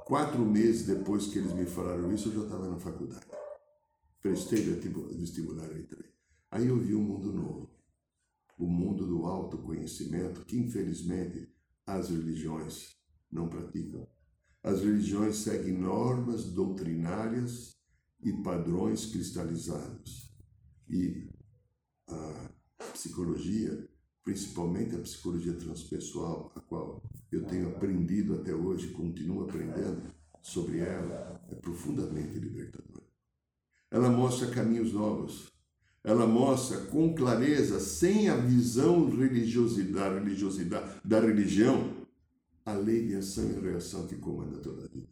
Quatro 0.07 0.45
meses 0.45 0.87
depois 0.87 1.27
que 1.27 1.39
eles 1.39 1.53
me 1.53 1.67
falaram 1.67 2.13
isso, 2.13 2.29
eu 2.29 2.35
já 2.35 2.43
estava 2.45 2.69
na 2.69 2.79
faculdade. 2.79 3.27
Prestei 4.23 4.63
vestibular 4.63 5.69
e 5.73 5.81
entrei. 5.81 6.09
Aí 6.53 6.69
eu 6.69 6.79
vi 6.79 6.95
um 6.95 7.03
mundo 7.03 7.33
novo. 7.33 7.71
O 8.57 8.67
mundo 8.67 9.07
do 9.07 9.27
autoconhecimento, 9.27 10.45
que 10.45 10.57
infelizmente 10.57 11.53
as 11.85 12.11
religiões 12.11 12.97
não 13.31 13.49
praticam. 13.49 14.07
As 14.63 14.83
religiões 14.83 15.39
seguem 15.39 15.77
normas 15.77 16.45
doutrinárias 16.45 17.77
e 18.23 18.33
padrões 18.43 19.07
cristalizados. 19.07 20.33
E 20.89 21.29
a 22.07 22.51
psicologia, 22.93 23.90
principalmente 24.25 24.95
a 24.95 25.01
psicologia 25.01 25.55
transpessoal, 25.55 26.53
a 26.55 26.61
qual 26.61 27.03
eu 27.31 27.45
tenho 27.45 27.69
aprendido 27.69 28.35
até 28.35 28.55
hoje, 28.55 28.89
continuo 28.89 29.45
aprendendo 29.45 30.03
sobre 30.43 30.79
ela, 30.79 31.41
é 31.51 31.55
profundamente 31.55 32.39
libertadora. 32.39 33.07
Ela 33.91 34.09
mostra 34.09 34.51
caminhos 34.51 34.93
novos. 34.93 35.51
Ela 36.03 36.27
mostra 36.27 36.79
com 36.87 37.15
clareza, 37.15 37.79
sem 37.79 38.29
a 38.31 38.37
visão 38.37 39.11
religiosidade, 39.11 40.15
religiosidade 40.15 41.01
da 41.05 41.21
religião, 41.21 42.07
a 42.65 42.73
lei 42.73 43.07
de 43.07 43.17
ação 43.17 43.51
e 43.51 43.61
reação 43.61 44.07
que 44.07 44.17
comanda 44.17 44.59
toda 44.59 44.85
a 44.85 44.89
vida. 44.89 45.09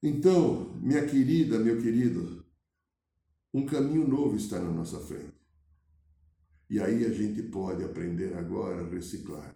Então, 0.00 0.72
minha 0.80 1.04
querida, 1.04 1.58
meu 1.58 1.80
querido, 1.80 2.44
um 3.52 3.64
caminho 3.64 4.06
novo 4.06 4.36
está 4.36 4.60
na 4.60 4.70
nossa 4.70 5.00
frente. 5.00 5.43
E 6.68 6.80
aí 6.80 7.04
a 7.04 7.10
gente 7.10 7.42
pode 7.42 7.84
aprender 7.84 8.34
agora 8.34 8.82
a 8.82 8.88
reciclar. 8.88 9.54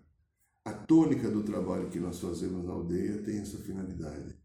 A 0.64 0.72
tônica 0.72 1.30
do 1.30 1.42
trabalho 1.42 1.88
que 1.88 1.98
nós 1.98 2.20
fazemos 2.20 2.64
na 2.64 2.72
aldeia 2.72 3.22
tem 3.22 3.38
essa 3.38 3.58
finalidade: 3.58 4.38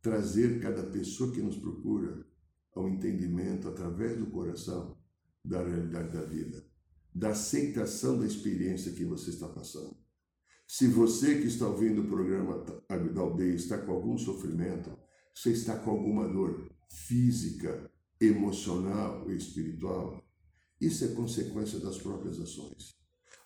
trazer 0.00 0.60
cada 0.60 0.82
pessoa 0.84 1.32
que 1.32 1.42
nos 1.42 1.56
procura 1.56 2.26
ao 2.74 2.88
entendimento 2.88 3.68
através 3.68 4.18
do 4.18 4.26
coração 4.26 4.96
da 5.44 5.62
realidade 5.62 6.12
da 6.12 6.22
vida, 6.24 6.64
da 7.14 7.30
aceitação 7.30 8.18
da 8.18 8.26
experiência 8.26 8.92
que 8.92 9.04
você 9.04 9.30
está 9.30 9.48
passando. 9.48 9.96
Se 10.66 10.86
você 10.86 11.40
que 11.40 11.46
está 11.46 11.66
ouvindo 11.66 12.02
o 12.02 12.08
programa 12.08 12.62
da 12.88 13.20
aldeia 13.20 13.54
está 13.54 13.78
com 13.78 13.92
algum 13.92 14.18
sofrimento, 14.18 14.90
você 15.34 15.50
está 15.50 15.78
com 15.78 15.90
alguma 15.90 16.28
dor 16.28 16.70
física, 16.88 17.90
emocional 18.20 19.22
ou 19.24 19.32
espiritual, 19.32 20.22
isso 20.80 21.04
é 21.04 21.08
consequência 21.08 21.78
das 21.78 21.98
próprias 21.98 22.40
ações. 22.40 22.96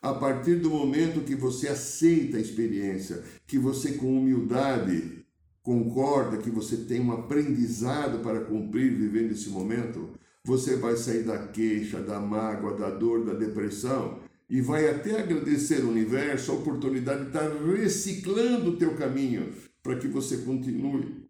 A 0.00 0.14
partir 0.14 0.56
do 0.56 0.70
momento 0.70 1.24
que 1.24 1.34
você 1.34 1.68
aceita 1.68 2.36
a 2.36 2.40
experiência, 2.40 3.22
que 3.46 3.58
você 3.58 3.92
com 3.92 4.18
humildade 4.18 5.24
concorda 5.62 6.38
que 6.38 6.50
você 6.50 6.76
tem 6.76 7.00
um 7.00 7.12
aprendizado 7.12 8.18
para 8.18 8.44
cumprir 8.44 8.96
vivendo 8.96 9.30
esse 9.30 9.48
momento, 9.48 10.10
você 10.44 10.76
vai 10.76 10.96
sair 10.96 11.22
da 11.22 11.46
queixa, 11.46 12.02
da 12.02 12.20
mágoa, 12.20 12.76
da 12.76 12.90
dor, 12.90 13.24
da 13.24 13.32
depressão 13.32 14.20
e 14.50 14.60
vai 14.60 14.90
até 14.90 15.20
agradecer 15.20 15.82
ao 15.82 15.88
universo 15.88 16.50
a 16.50 16.56
oportunidade 16.56 17.22
de 17.22 17.26
estar 17.28 17.48
reciclando 17.64 18.70
o 18.70 18.76
teu 18.76 18.94
caminho 18.96 19.52
para 19.82 19.96
que 19.96 20.08
você 20.08 20.38
continue 20.38 21.28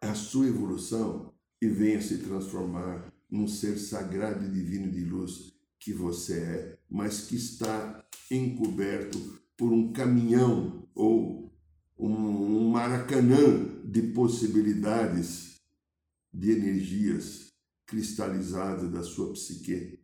a 0.00 0.14
sua 0.14 0.46
evolução 0.46 1.32
e 1.62 1.68
venha 1.68 2.02
se 2.02 2.18
transformar 2.18 3.09
num 3.30 3.46
ser 3.46 3.78
sagrado 3.78 4.44
e 4.44 4.50
divino 4.50 4.90
de 4.90 5.04
luz 5.04 5.52
que 5.78 5.92
você 5.92 6.34
é, 6.34 6.78
mas 6.90 7.22
que 7.22 7.36
está 7.36 8.04
encoberto 8.30 9.18
por 9.56 9.72
um 9.72 9.92
caminhão 9.92 10.88
ou 10.94 11.52
um 11.98 12.70
maracanã 12.70 13.80
de 13.84 14.02
possibilidades, 14.12 15.60
de 16.32 16.52
energias 16.52 17.52
cristalizadas 17.86 18.90
da 18.90 19.02
sua 19.02 19.32
psique 19.32 19.98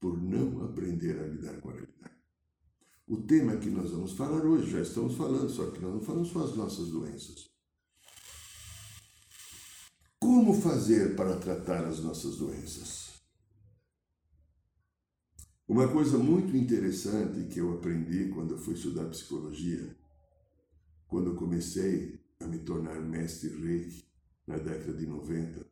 por 0.00 0.20
não 0.20 0.64
aprender 0.64 1.18
a 1.18 1.26
lidar 1.26 1.60
com 1.60 1.70
a 1.70 1.72
realidade. 1.72 2.16
O 3.06 3.16
tema 3.18 3.56
que 3.56 3.70
nós 3.70 3.90
vamos 3.90 4.12
falar 4.12 4.44
hoje, 4.44 4.70
já 4.70 4.80
estamos 4.80 5.14
falando, 5.14 5.48
só 5.48 5.70
que 5.70 5.80
nós 5.80 5.94
não 5.94 6.00
falamos 6.00 6.28
só 6.28 6.44
as 6.44 6.56
nossas 6.56 6.88
doenças. 6.88 7.48
Como 10.20 10.52
fazer 10.52 11.14
para 11.14 11.38
tratar 11.38 11.84
as 11.84 12.00
nossas 12.00 12.36
doenças? 12.36 13.08
Uma 15.66 15.86
coisa 15.92 16.18
muito 16.18 16.56
interessante 16.56 17.48
que 17.48 17.60
eu 17.60 17.74
aprendi 17.74 18.28
quando 18.30 18.54
eu 18.54 18.58
fui 18.58 18.74
estudar 18.74 19.08
psicologia, 19.10 19.96
quando 21.06 21.30
eu 21.30 21.36
comecei 21.36 22.20
a 22.40 22.46
me 22.46 22.58
tornar 22.58 23.00
mestre 23.00 23.50
reiki 23.50 24.04
na 24.46 24.56
década 24.56 24.94
de 24.94 25.06
90, 25.06 25.66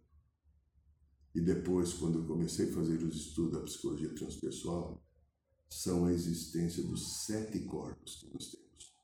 e 1.36 1.40
depois, 1.40 1.92
quando 1.92 2.20
eu 2.20 2.26
comecei 2.26 2.70
a 2.70 2.72
fazer 2.72 2.96
os 3.02 3.14
estudos 3.14 3.52
da 3.52 3.60
psicologia 3.60 4.08
transpessoal, 4.14 5.06
são 5.68 6.06
a 6.06 6.12
existência 6.12 6.82
dos 6.82 7.26
sete 7.26 7.60
corpos 7.60 8.16
que 8.16 8.32
nós 8.32 8.50
temos. 8.50 8.94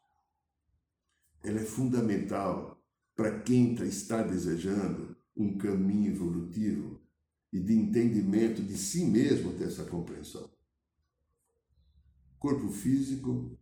Ela 1.42 1.60
é 1.60 1.64
fundamental 1.64 2.82
para 3.14 3.40
quem 3.40 3.74
tá, 3.74 3.84
está 3.84 4.22
desejando 4.22 5.11
um 5.36 5.56
caminho 5.56 6.12
evolutivo 6.12 7.00
e 7.52 7.60
de 7.60 7.74
entendimento 7.74 8.62
de 8.62 8.76
si 8.76 9.04
mesmo 9.04 9.52
ter 9.52 9.64
essa 9.64 9.84
compreensão. 9.84 10.50
Corpo 12.38 12.68
físico, 12.70 13.56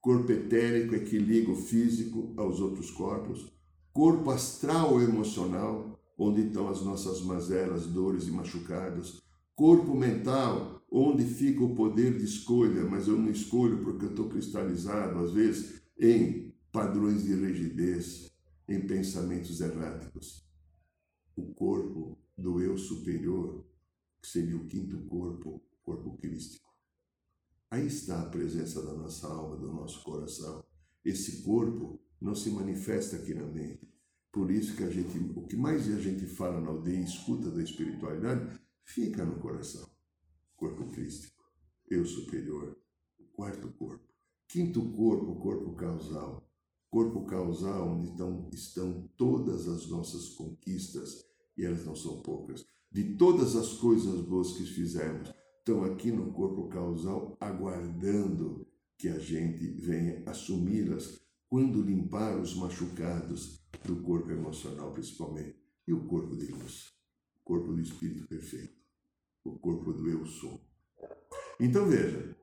corpo 0.00 0.32
etérico 0.32 0.94
é 0.94 1.00
que 1.00 1.18
liga 1.18 1.50
o 1.50 1.56
físico 1.56 2.32
aos 2.36 2.60
outros 2.60 2.90
corpos, 2.90 3.52
corpo 3.92 4.30
astral 4.30 4.94
ou 4.94 5.02
emocional, 5.02 6.00
onde 6.16 6.46
estão 6.46 6.68
as 6.68 6.82
nossas 6.82 7.22
mazelas, 7.22 7.86
dores 7.86 8.28
e 8.28 8.30
machucados. 8.30 9.22
Corpo 9.54 9.94
mental, 9.94 10.82
onde 10.90 11.24
fica 11.24 11.62
o 11.62 11.74
poder 11.74 12.16
de 12.16 12.24
escolha, 12.24 12.84
mas 12.84 13.08
eu 13.08 13.18
não 13.18 13.30
escolho 13.30 13.82
porque 13.82 14.06
eu 14.06 14.10
estou 14.10 14.28
cristalizado, 14.28 15.18
às 15.18 15.32
vezes, 15.32 15.82
em 15.98 16.54
padrões 16.72 17.24
de 17.24 17.34
rigidez, 17.34 18.29
em 18.70 18.86
pensamentos 18.86 19.60
erráticos. 19.60 20.48
O 21.34 21.52
corpo 21.54 22.16
do 22.38 22.62
eu 22.62 22.78
superior, 22.78 23.66
que 24.22 24.28
seria 24.28 24.56
o 24.56 24.68
quinto 24.68 24.96
corpo, 25.08 25.60
corpo 25.82 26.16
crístico. 26.18 26.70
Aí 27.68 27.86
está 27.86 28.22
a 28.22 28.28
presença 28.28 28.80
da 28.80 28.94
nossa 28.94 29.26
alma, 29.26 29.56
do 29.56 29.72
nosso 29.72 30.04
coração. 30.04 30.64
Esse 31.04 31.42
corpo 31.42 32.00
não 32.20 32.34
se 32.34 32.50
manifesta 32.50 33.16
aqui 33.16 33.34
na 33.34 33.46
mente, 33.46 33.90
por 34.30 34.50
isso 34.52 34.76
que 34.76 34.84
a 34.84 34.90
gente, 34.90 35.18
o 35.18 35.46
que 35.46 35.56
mais 35.56 35.88
a 35.88 35.98
gente 35.98 36.24
fala 36.26 36.60
na 36.60 36.68
aldeia, 36.68 37.00
escuta 37.00 37.50
da 37.50 37.62
espiritualidade, 37.62 38.60
fica 38.84 39.24
no 39.24 39.40
coração. 39.40 39.88
Corpo 40.56 40.88
crístico, 40.90 41.44
eu 41.88 42.06
superior, 42.06 42.78
o 43.18 43.24
quarto 43.24 43.68
corpo. 43.72 44.08
Quinto 44.46 44.92
corpo, 44.92 45.40
corpo 45.40 45.74
causal. 45.74 46.49
Corpo 46.90 47.24
causal, 47.24 47.88
onde 47.88 48.06
estão, 48.06 48.48
estão 48.52 49.08
todas 49.16 49.68
as 49.68 49.86
nossas 49.88 50.30
conquistas, 50.30 51.24
e 51.56 51.64
elas 51.64 51.84
não 51.84 51.94
são 51.94 52.20
poucas. 52.20 52.66
De 52.90 53.14
todas 53.16 53.54
as 53.54 53.74
coisas 53.74 54.20
boas 54.22 54.52
que 54.52 54.64
fizemos, 54.64 55.32
estão 55.58 55.84
aqui 55.84 56.10
no 56.10 56.32
corpo 56.32 56.68
causal, 56.68 57.36
aguardando 57.40 58.66
que 58.98 59.08
a 59.08 59.18
gente 59.18 59.66
venha 59.78 60.22
assumi-las 60.26 61.20
quando 61.48 61.82
limpar 61.82 62.40
os 62.40 62.54
machucados 62.54 63.60
do 63.84 64.02
corpo 64.02 64.30
emocional, 64.30 64.92
principalmente, 64.92 65.56
e 65.86 65.92
o 65.92 66.06
corpo 66.06 66.36
de 66.36 66.46
luz, 66.46 66.92
o 67.40 67.44
corpo 67.44 67.72
do 67.72 67.80
Espírito 67.80 68.28
perfeito, 68.28 68.76
o 69.44 69.58
corpo 69.58 69.92
do 69.92 70.08
Eu 70.08 70.26
Sou. 70.26 70.60
Então 71.58 71.88
veja, 71.88 72.36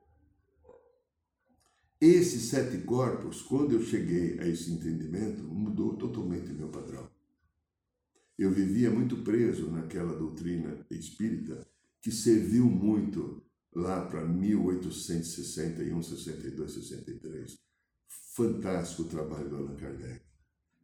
esses 2.00 2.42
sete 2.42 2.78
corpos, 2.84 3.42
quando 3.42 3.72
eu 3.72 3.82
cheguei 3.82 4.38
a 4.38 4.46
esse 4.46 4.70
entendimento, 4.70 5.42
mudou 5.42 5.96
totalmente 5.96 6.52
meu 6.52 6.68
padrão. 6.68 7.10
Eu 8.38 8.52
vivia 8.52 8.90
muito 8.90 9.16
preso 9.24 9.70
naquela 9.70 10.16
doutrina 10.16 10.86
espírita 10.90 11.66
que 12.00 12.12
serviu 12.12 12.66
muito 12.66 13.42
lá 13.74 14.06
para 14.06 14.24
1861, 14.24 16.02
62, 16.02 16.72
63 16.72 17.68
Fantástico 18.38 19.02
o 19.02 19.08
trabalho 19.08 19.50
do 19.50 19.56
Allan 19.56 19.74
Kardec. 19.74 20.24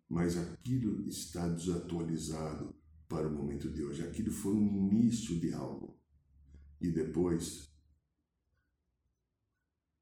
Mas 0.08 0.36
aquilo 0.36 1.06
está 1.08 1.46
desatualizado 1.46 2.74
para 3.08 3.28
o 3.28 3.32
momento 3.32 3.70
de 3.70 3.84
hoje. 3.84 4.02
Aquilo 4.02 4.32
foi 4.32 4.54
um 4.54 4.90
início 4.90 5.38
de 5.38 5.52
algo. 5.52 5.96
E 6.80 6.90
depois, 6.90 7.72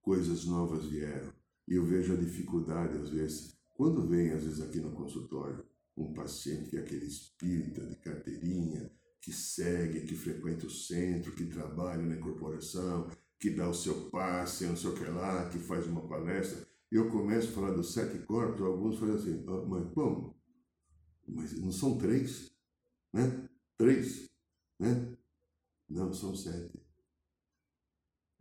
coisas 0.02 0.44
novas 0.44 0.84
vieram. 0.86 1.32
E 1.66 1.74
eu 1.74 1.86
vejo 1.86 2.12
a 2.12 2.16
dificuldade, 2.16 2.98
às 2.98 3.08
vezes, 3.08 3.56
quando 3.70 4.06
vem, 4.06 4.32
às 4.32 4.42
vezes, 4.42 4.60
aqui 4.60 4.80
no 4.80 4.92
consultório, 4.92 5.64
um 5.96 6.12
paciente 6.12 6.70
que 6.70 6.76
é 6.76 6.80
aquele 6.80 7.06
espírita 7.06 7.86
de 7.86 7.96
carteirinha, 7.96 8.90
que 9.20 9.32
segue, 9.32 10.06
que 10.06 10.16
frequenta 10.16 10.66
o 10.66 10.70
centro, 10.70 11.32
que 11.32 11.46
trabalha 11.46 12.02
na 12.02 12.16
incorporação, 12.16 13.08
que 13.38 13.50
dá 13.50 13.68
o 13.68 13.74
seu 13.74 14.10
passe, 14.10 14.66
não 14.66 14.76
sei 14.76 14.90
o 14.90 14.94
que 14.94 15.04
lá, 15.04 15.48
que 15.48 15.58
faz 15.58 15.86
uma 15.86 16.06
palestra. 16.08 16.66
Eu 16.90 17.08
começo 17.08 17.48
a 17.48 17.52
falar 17.52 17.70
dos 17.72 17.92
sete 17.92 18.18
corpos, 18.26 18.60
alguns 18.60 18.98
falam 18.98 19.14
assim, 19.14 19.44
oh, 19.46 19.64
mas 19.66 19.88
como? 19.92 20.36
Mas 21.26 21.58
não 21.58 21.70
são 21.70 21.96
três, 21.96 22.52
né? 23.12 23.48
Três, 23.78 24.28
né? 24.78 25.16
Não, 25.88 26.12
são 26.12 26.34
sete. 26.34 26.81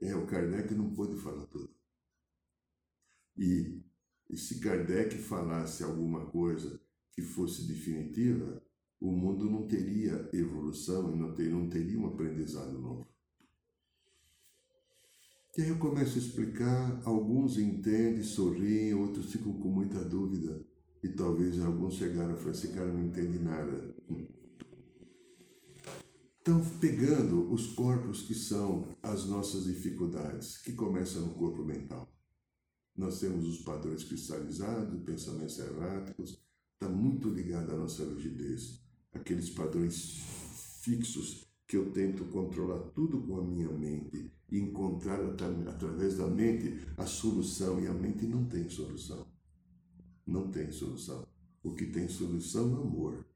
É, 0.01 0.15
o 0.15 0.25
Kardec 0.25 0.73
não 0.73 0.93
pôde 0.93 1.15
falar 1.17 1.45
tudo. 1.45 1.69
E, 3.37 3.81
e 4.29 4.35
se 4.35 4.59
Kardec 4.59 5.15
falasse 5.17 5.83
alguma 5.83 6.25
coisa 6.25 6.81
que 7.11 7.21
fosse 7.21 7.67
definitiva, 7.67 8.61
o 8.99 9.11
mundo 9.11 9.49
não 9.49 9.67
teria 9.67 10.29
evolução 10.33 11.13
e 11.13 11.17
não, 11.17 11.33
ter, 11.33 11.49
não 11.49 11.69
teria 11.69 11.99
um 11.99 12.07
aprendizado 12.07 12.79
novo. 12.79 13.07
E 15.57 15.63
aí 15.63 15.69
eu 15.69 15.77
começo 15.77 16.17
a 16.17 16.21
explicar, 16.21 17.01
alguns 17.03 17.57
entendem, 17.57 18.23
sorriem, 18.23 18.93
outros 18.93 19.31
ficam 19.31 19.53
com 19.53 19.67
muita 19.67 20.03
dúvida. 20.03 20.65
E 21.03 21.09
talvez 21.09 21.59
alguns 21.59 21.95
chegaram 21.95 22.33
e 22.33 22.37
falaram, 22.37 22.51
esse 22.51 22.67
cara 22.69 22.93
não 22.93 23.03
entende 23.03 23.37
nada. 23.37 23.90
Então, 26.41 26.59
pegando 26.79 27.53
os 27.53 27.67
corpos 27.67 28.23
que 28.23 28.33
são 28.33 28.87
as 29.03 29.25
nossas 29.25 29.65
dificuldades, 29.65 30.57
que 30.57 30.73
começam 30.73 31.21
no 31.21 31.35
corpo 31.35 31.63
mental. 31.63 32.11
Nós 32.97 33.19
temos 33.19 33.47
os 33.47 33.59
padrões 33.59 34.03
cristalizados, 34.03 35.03
pensamentos 35.03 35.59
erráticos, 35.59 36.43
está 36.73 36.89
muito 36.89 37.29
ligado 37.29 37.71
à 37.71 37.75
nossa 37.75 38.03
rigidez. 38.05 38.83
Aqueles 39.13 39.51
padrões 39.51 40.19
fixos 40.81 41.45
que 41.67 41.77
eu 41.77 41.91
tento 41.91 42.25
controlar 42.25 42.79
tudo 42.89 43.21
com 43.21 43.37
a 43.37 43.43
minha 43.43 43.71
mente 43.71 44.33
e 44.49 44.57
encontrar 44.57 45.23
através 45.23 46.17
da 46.17 46.25
mente 46.25 46.87
a 46.97 47.05
solução, 47.05 47.79
e 47.79 47.87
a 47.87 47.93
mente 47.93 48.25
não 48.25 48.45
tem 48.45 48.67
solução. 48.67 49.27
Não 50.25 50.49
tem 50.49 50.71
solução. 50.71 51.27
O 51.61 51.75
que 51.75 51.85
tem 51.85 52.09
solução 52.09 52.75
é 52.75 52.79
o 52.79 52.81
amor 52.81 53.27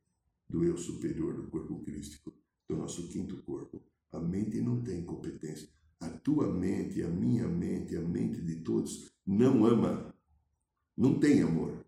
do 0.50 0.64
eu 0.64 0.76
superior 0.76 1.36
do 1.36 1.52
corpo 1.52 1.84
crístico, 1.84 2.34
do 2.68 2.76
nosso 2.76 3.08
quinto 3.08 3.38
corpo. 3.44 3.82
A 4.12 4.20
mente 4.20 4.62
não 4.62 4.82
tem 4.82 5.04
competência. 5.04 5.68
A 6.00 6.10
tua 6.10 6.52
mente, 6.52 7.02
a 7.02 7.08
minha 7.08 7.48
mente, 7.48 7.96
a 7.96 8.02
mente 8.02 8.42
de 8.42 8.58
todos 8.58 9.12
não 9.26 9.66
ama. 9.66 10.14
Não 10.98 11.20
tem 11.20 11.42
amor. 11.42 11.86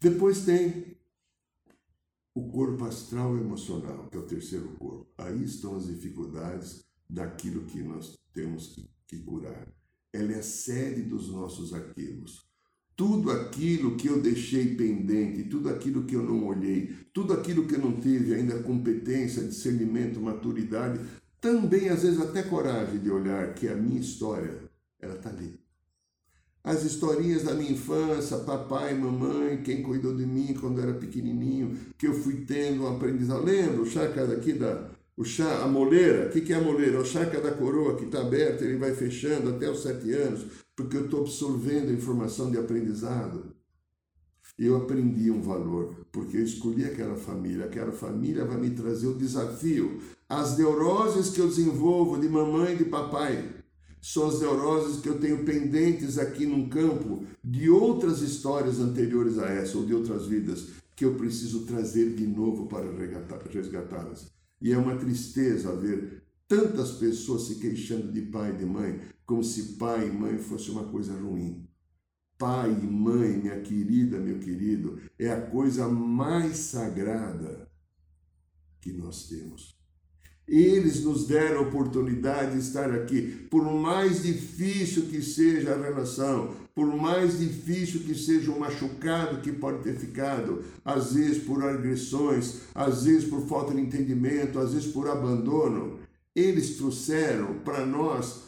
Depois 0.00 0.44
tem 0.44 0.96
o 2.34 2.48
corpo 2.50 2.84
astral 2.84 3.36
emocional, 3.36 4.08
que 4.08 4.16
é 4.16 4.20
o 4.20 4.26
terceiro 4.26 4.68
corpo. 4.76 5.12
Aí 5.18 5.44
estão 5.44 5.76
as 5.76 5.86
dificuldades 5.86 6.84
daquilo 7.08 7.66
que 7.66 7.82
nós 7.82 8.18
temos 8.32 8.88
que 9.06 9.18
curar. 9.18 9.72
Ela 10.12 10.32
é 10.32 10.38
a 10.38 10.42
sede 10.42 11.02
dos 11.02 11.28
nossos 11.28 11.74
arquivos. 11.74 12.49
Tudo 13.00 13.30
aquilo 13.30 13.96
que 13.96 14.08
eu 14.08 14.20
deixei 14.20 14.74
pendente, 14.74 15.44
tudo 15.44 15.70
aquilo 15.70 16.04
que 16.04 16.14
eu 16.14 16.22
não 16.22 16.44
olhei, 16.46 16.94
tudo 17.14 17.32
aquilo 17.32 17.66
que 17.66 17.76
eu 17.76 17.78
não 17.78 17.98
tive 17.98 18.34
ainda 18.34 18.62
competência, 18.62 19.42
discernimento, 19.42 20.20
maturidade, 20.20 21.00
também 21.40 21.88
às 21.88 22.02
vezes 22.02 22.20
até 22.20 22.42
coragem 22.42 22.98
de 22.98 23.10
olhar 23.10 23.54
que 23.54 23.66
a 23.68 23.74
minha 23.74 23.98
história, 23.98 24.52
ela 25.00 25.14
está 25.14 25.30
ali 25.30 25.58
as 26.62 26.84
historinhas 26.84 27.44
da 27.44 27.54
minha 27.54 27.72
infância, 27.72 28.36
papai, 28.36 28.94
mamãe, 28.94 29.62
quem 29.62 29.82
cuidou 29.82 30.14
de 30.14 30.26
mim 30.26 30.54
quando 30.60 30.78
era 30.78 30.92
pequenininho, 30.92 31.74
que 31.96 32.06
eu 32.06 32.12
fui 32.12 32.44
tendo 32.46 32.82
um 32.82 32.94
aprendizado. 32.94 33.42
Lembra 33.42 33.80
o 33.80 33.86
chácara 33.86 34.26
daqui 34.26 34.52
da 34.52 34.90
o 35.16 35.24
chá, 35.24 35.62
a 35.62 35.68
moleira? 35.68 36.28
O 36.28 36.30
que, 36.30 36.40
que 36.40 36.52
é 36.52 36.56
a 36.56 36.60
moleira? 36.60 36.96
É 36.96 37.00
o 37.00 37.04
chácara 37.04 37.42
da 37.42 37.52
coroa 37.52 37.96
que 37.96 38.04
está 38.04 38.20
aberto, 38.20 38.62
ele 38.62 38.78
vai 38.78 38.94
fechando 38.94 39.50
até 39.50 39.70
os 39.70 39.82
sete 39.82 40.12
anos, 40.12 40.46
porque 40.80 40.96
eu 40.96 41.04
estou 41.04 41.20
absorvendo 41.20 41.92
informação 41.92 42.50
de 42.50 42.56
aprendizado. 42.56 43.54
Eu 44.58 44.76
aprendi 44.76 45.30
um 45.30 45.42
valor, 45.42 46.06
porque 46.10 46.38
eu 46.38 46.42
escolhi 46.42 46.84
aquela 46.84 47.16
família. 47.16 47.66
Aquela 47.66 47.92
família 47.92 48.46
vai 48.46 48.58
me 48.58 48.70
trazer 48.70 49.06
o 49.06 49.18
desafio, 49.18 50.00
as 50.26 50.56
neuroses 50.56 51.30
que 51.30 51.40
eu 51.40 51.48
desenvolvo 51.48 52.18
de 52.18 52.28
mamãe 52.28 52.72
e 52.72 52.78
de 52.78 52.84
papai 52.86 53.56
são 54.00 54.28
as 54.28 54.40
neuroses 54.40 55.00
que 55.02 55.08
eu 55.08 55.18
tenho 55.18 55.44
pendentes 55.44 56.18
aqui 56.18 56.46
num 56.46 56.68
campo 56.68 57.24
de 57.44 57.68
outras 57.68 58.22
histórias 58.22 58.80
anteriores 58.80 59.38
a 59.38 59.46
essa 59.46 59.76
ou 59.76 59.84
de 59.84 59.94
outras 59.94 60.26
vidas 60.26 60.68
que 60.96 61.04
eu 61.04 61.14
preciso 61.14 61.66
trazer 61.66 62.14
de 62.14 62.26
novo 62.26 62.66
para 62.66 62.86
resgatá-las. 63.50 64.30
E 64.62 64.72
é 64.72 64.78
uma 64.78 64.96
tristeza 64.96 65.74
ver 65.76 66.22
tantas 66.50 66.90
pessoas 66.90 67.42
se 67.42 67.54
queixando 67.60 68.10
de 68.10 68.22
pai 68.22 68.50
e 68.50 68.56
de 68.56 68.66
mãe, 68.66 69.00
como 69.24 69.44
se 69.44 69.74
pai 69.74 70.08
e 70.08 70.10
mãe 70.10 70.36
fosse 70.36 70.68
uma 70.68 70.82
coisa 70.82 71.12
ruim. 71.12 71.64
Pai 72.36 72.72
e 72.72 72.86
mãe, 72.86 73.38
minha 73.38 73.60
querida, 73.60 74.18
meu 74.18 74.40
querido, 74.40 74.98
é 75.16 75.30
a 75.30 75.40
coisa 75.40 75.86
mais 75.86 76.56
sagrada 76.56 77.70
que 78.80 78.92
nós 78.92 79.28
temos. 79.28 79.78
Eles 80.48 81.04
nos 81.04 81.28
deram 81.28 81.58
a 81.58 81.68
oportunidade 81.68 82.54
de 82.54 82.58
estar 82.58 82.90
aqui. 82.90 83.46
Por 83.48 83.62
mais 83.72 84.24
difícil 84.24 85.04
que 85.04 85.22
seja 85.22 85.74
a 85.74 85.80
relação, 85.80 86.52
por 86.74 86.86
mais 86.96 87.38
difícil 87.38 88.00
que 88.00 88.16
seja 88.16 88.50
o 88.50 88.58
machucado 88.58 89.40
que 89.40 89.52
pode 89.52 89.84
ter 89.84 89.96
ficado, 89.96 90.64
às 90.84 91.12
vezes 91.12 91.44
por 91.44 91.62
agressões, 91.62 92.62
às 92.74 93.04
vezes 93.04 93.28
por 93.28 93.46
falta 93.46 93.72
de 93.72 93.80
entendimento, 93.80 94.58
às 94.58 94.72
vezes 94.74 94.90
por 94.90 95.08
abandono, 95.08 95.99
eles 96.34 96.76
trouxeram 96.76 97.60
para 97.60 97.84
nós, 97.84 98.44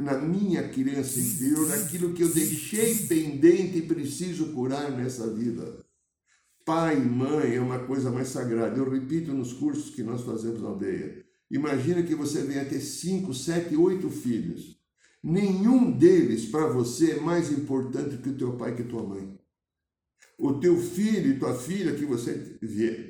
na 0.00 0.18
minha 0.18 0.68
criança 0.68 1.20
interior, 1.20 1.70
aquilo 1.72 2.12
que 2.14 2.22
eu 2.22 2.32
deixei 2.32 3.06
pendente 3.06 3.78
e 3.78 3.82
preciso 3.82 4.52
curar 4.52 4.90
nessa 4.90 5.32
vida. 5.32 5.84
Pai 6.64 6.96
e 6.96 7.00
mãe 7.00 7.54
é 7.54 7.60
uma 7.60 7.80
coisa 7.80 8.10
mais 8.10 8.28
sagrada. 8.28 8.76
Eu 8.76 8.90
repito 8.90 9.32
nos 9.32 9.52
cursos 9.52 9.94
que 9.94 10.02
nós 10.02 10.22
fazemos 10.22 10.60
na 10.60 10.68
aldeia. 10.68 11.24
Imagina 11.50 12.02
que 12.02 12.14
você 12.14 12.42
venha 12.42 12.64
ter 12.64 12.80
cinco, 12.80 13.32
sete, 13.32 13.76
oito 13.76 14.10
filhos. 14.10 14.76
Nenhum 15.22 15.92
deles 15.92 16.46
para 16.46 16.66
você 16.66 17.12
é 17.12 17.20
mais 17.20 17.52
importante 17.52 18.16
que 18.16 18.30
o 18.30 18.36
teu 18.36 18.56
pai 18.56 18.74
que 18.74 18.82
tua 18.82 19.02
mãe. 19.02 19.38
O 20.38 20.54
teu 20.54 20.76
filho 20.76 21.30
e 21.30 21.38
tua 21.38 21.54
filha 21.54 21.94
que 21.94 22.04
você 22.04 22.34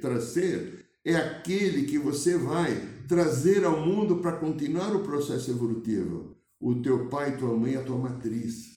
trazer 0.00 0.86
é 1.04 1.16
aquele 1.16 1.86
que 1.86 1.98
você 1.98 2.36
vai 2.36 2.95
trazer 3.06 3.64
ao 3.64 3.84
mundo 3.84 4.20
para 4.20 4.38
continuar 4.38 4.94
o 4.94 5.02
processo 5.02 5.50
evolutivo. 5.50 6.36
O 6.58 6.80
teu 6.82 7.08
pai 7.08 7.36
tua 7.36 7.56
mãe 7.56 7.76
a 7.76 7.84
tua 7.84 7.98
matriz. 7.98 8.74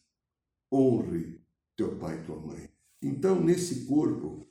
Honre 0.71 1.41
teu 1.75 1.97
pai 1.97 2.19
e 2.19 2.25
tua 2.25 2.39
mãe. 2.39 2.69
Então, 3.01 3.41
nesse 3.41 3.85
corpo 3.85 4.45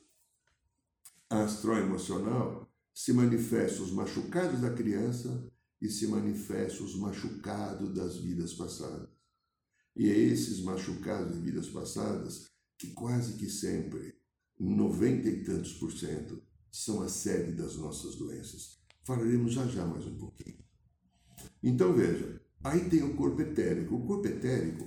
astro-emocional, 1.29 2.67
se 2.93 3.13
manifestam 3.13 3.85
os 3.85 3.91
machucados 3.91 4.61
da 4.61 4.73
criança 4.73 5.47
e 5.79 5.87
se 5.87 6.07
manifestam 6.07 6.85
os 6.85 6.95
machucados 6.95 7.93
das 7.93 8.17
vidas 8.17 8.53
passadas. 8.53 9.07
E 9.95 10.09
é 10.09 10.17
esses 10.17 10.61
machucados 10.61 11.35
de 11.35 11.39
vidas 11.39 11.67
passadas 11.69 12.49
que 12.77 12.87
quase 12.87 13.33
que 13.33 13.49
sempre, 13.49 14.15
noventa 14.59 15.29
e 15.29 15.43
tantos 15.43 15.73
por 15.73 15.91
cento, 15.91 16.41
são 16.71 17.01
a 17.01 17.07
sede 17.07 17.51
das 17.51 17.75
nossas 17.75 18.15
doenças. 18.15 18.78
Falaremos 19.09 19.53
já 19.53 19.65
já 19.65 19.83
mais 19.87 20.05
um 20.05 20.13
pouquinho. 20.17 20.59
Então 21.63 21.93
veja, 21.93 22.39
aí 22.63 22.87
tem 22.89 23.01
o 23.01 23.15
corpo 23.15 23.41
etérico. 23.41 23.95
O 23.95 24.05
corpo 24.05 24.27
etérico, 24.27 24.85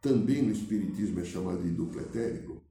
também 0.00 0.40
no 0.40 0.50
Espiritismo 0.50 1.20
é 1.20 1.26
chamado 1.26 1.62
de 1.62 1.68
duplo 1.68 2.00
etérico, 2.00 2.62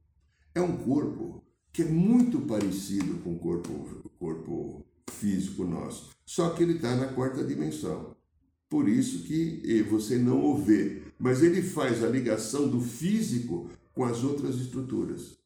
é 0.52 0.60
um 0.60 0.78
corpo 0.78 1.44
que 1.72 1.82
é 1.82 1.84
muito 1.84 2.40
parecido 2.40 3.22
com 3.22 3.34
o 3.34 3.38
corpo, 3.38 4.10
corpo 4.18 4.84
físico 5.08 5.62
nosso, 5.62 6.10
só 6.26 6.50
que 6.50 6.64
ele 6.64 6.74
está 6.74 6.96
na 6.96 7.06
quarta 7.06 7.44
dimensão. 7.44 8.16
Por 8.68 8.88
isso 8.88 9.22
que 9.28 9.84
você 9.88 10.18
não 10.18 10.44
o 10.44 10.60
vê, 10.60 11.04
mas 11.20 11.40
ele 11.40 11.62
faz 11.62 12.02
a 12.02 12.08
ligação 12.08 12.68
do 12.68 12.80
físico 12.80 13.70
com 13.92 14.02
as 14.02 14.24
outras 14.24 14.56
estruturas. 14.56 15.38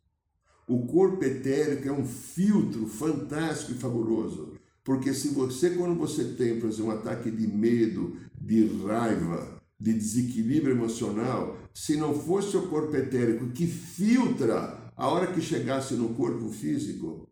O 0.67 0.87
corpo 0.87 1.23
etérico 1.23 1.87
é 1.87 1.93
um 1.93 2.07
filtro 2.07 2.87
fantástico 2.87 3.73
e 3.73 3.75
fabuloso, 3.75 4.55
porque 4.85 5.14
se 5.14 5.29
você, 5.29 5.70
quando 5.70 5.99
você 5.99 6.35
tem, 6.35 6.61
por 6.61 6.68
exemplo, 6.68 6.92
um 6.92 6.94
ataque 6.94 7.31
de 7.31 7.49
medo, 7.49 8.16
de 8.38 8.66
raiva, 8.85 9.62
de 9.81 9.94
desequilíbrio 9.94 10.77
emocional, 10.77 11.59
se 11.75 11.97
não 11.97 12.14
fosse 12.14 12.57
o 12.57 12.68
corpo 12.68 12.94
etérico 12.94 13.51
que 13.51 13.66
filtra 13.66 14.92
a 14.94 15.09
hora 15.09 15.33
que 15.33 15.40
chegasse 15.40 15.94
no 15.94 16.14
corpo 16.14 16.51
físico, 16.51 17.29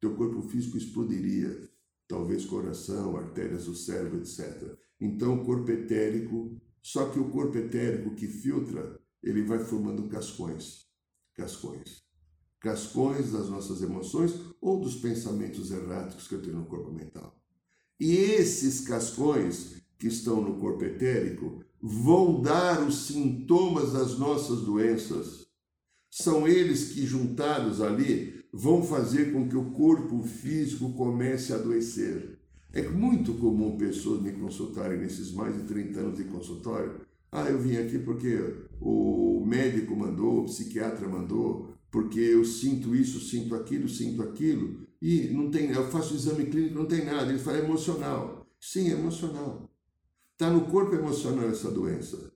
teu 0.00 0.14
corpo 0.16 0.42
físico 0.42 0.76
explodiria, 0.76 1.70
talvez 2.06 2.44
coração, 2.44 3.16
artérias 3.16 3.64
do 3.64 3.74
cérebro, 3.74 4.18
etc. 4.18 4.76
Então, 5.00 5.40
o 5.40 5.44
corpo 5.44 5.70
etérico, 5.70 6.60
só 6.82 7.08
que 7.08 7.18
o 7.18 7.30
corpo 7.30 7.56
etérico 7.56 8.14
que 8.14 8.26
filtra, 8.26 9.00
ele 9.22 9.42
vai 9.42 9.60
formando 9.60 10.08
cascões, 10.08 10.86
cascões, 11.34 12.03
cascões 12.64 13.30
das 13.30 13.50
nossas 13.50 13.82
emoções 13.82 14.40
ou 14.58 14.80
dos 14.80 14.94
pensamentos 14.94 15.70
erráticos 15.70 16.26
que 16.26 16.34
eu 16.34 16.40
tenho 16.40 16.56
no 16.56 16.64
corpo 16.64 16.90
mental. 16.90 17.38
E 18.00 18.14
esses 18.14 18.80
cascões 18.80 19.82
que 19.98 20.08
estão 20.08 20.40
no 20.40 20.58
corpo 20.58 20.82
etérico 20.82 21.62
vão 21.80 22.40
dar 22.40 22.82
os 22.82 23.06
sintomas 23.06 23.92
das 23.92 24.18
nossas 24.18 24.62
doenças. 24.62 25.46
São 26.10 26.48
eles 26.48 26.92
que, 26.92 27.04
juntados 27.04 27.82
ali, 27.82 28.42
vão 28.50 28.82
fazer 28.82 29.32
com 29.32 29.46
que 29.46 29.56
o 29.56 29.72
corpo 29.72 30.22
físico 30.22 30.94
comece 30.94 31.52
a 31.52 31.56
adoecer. 31.56 32.38
É 32.72 32.88
muito 32.88 33.34
comum 33.34 33.76
pessoas 33.76 34.22
me 34.22 34.32
consultarem 34.32 34.98
nesses 34.98 35.32
mais 35.32 35.54
de 35.54 35.64
30 35.64 36.00
anos 36.00 36.16
de 36.16 36.24
consultório. 36.24 37.00
Ah, 37.30 37.50
eu 37.50 37.58
vim 37.58 37.76
aqui 37.76 37.98
porque 37.98 38.38
o 38.80 39.44
médico 39.44 39.94
mandou, 39.94 40.40
o 40.40 40.44
psiquiatra 40.44 41.06
mandou, 41.06 41.73
porque 41.94 42.18
eu 42.18 42.44
sinto 42.44 42.92
isso, 42.92 43.20
sinto 43.20 43.54
aquilo, 43.54 43.88
sinto 43.88 44.20
aquilo, 44.20 44.80
e 45.00 45.28
não 45.28 45.48
tem, 45.48 45.70
eu 45.70 45.88
faço 45.92 46.16
exame 46.16 46.46
clínico, 46.46 46.74
não 46.74 46.86
tem 46.86 47.04
nada. 47.04 47.30
Ele 47.30 47.38
fala 47.38 47.58
é 47.58 47.60
emocional. 47.60 48.44
Sim, 48.58 48.90
é 48.90 48.94
emocional. 48.94 49.70
Está 50.32 50.50
no 50.50 50.62
corpo 50.62 50.96
emocional 50.96 51.48
essa 51.48 51.70
doença. 51.70 52.32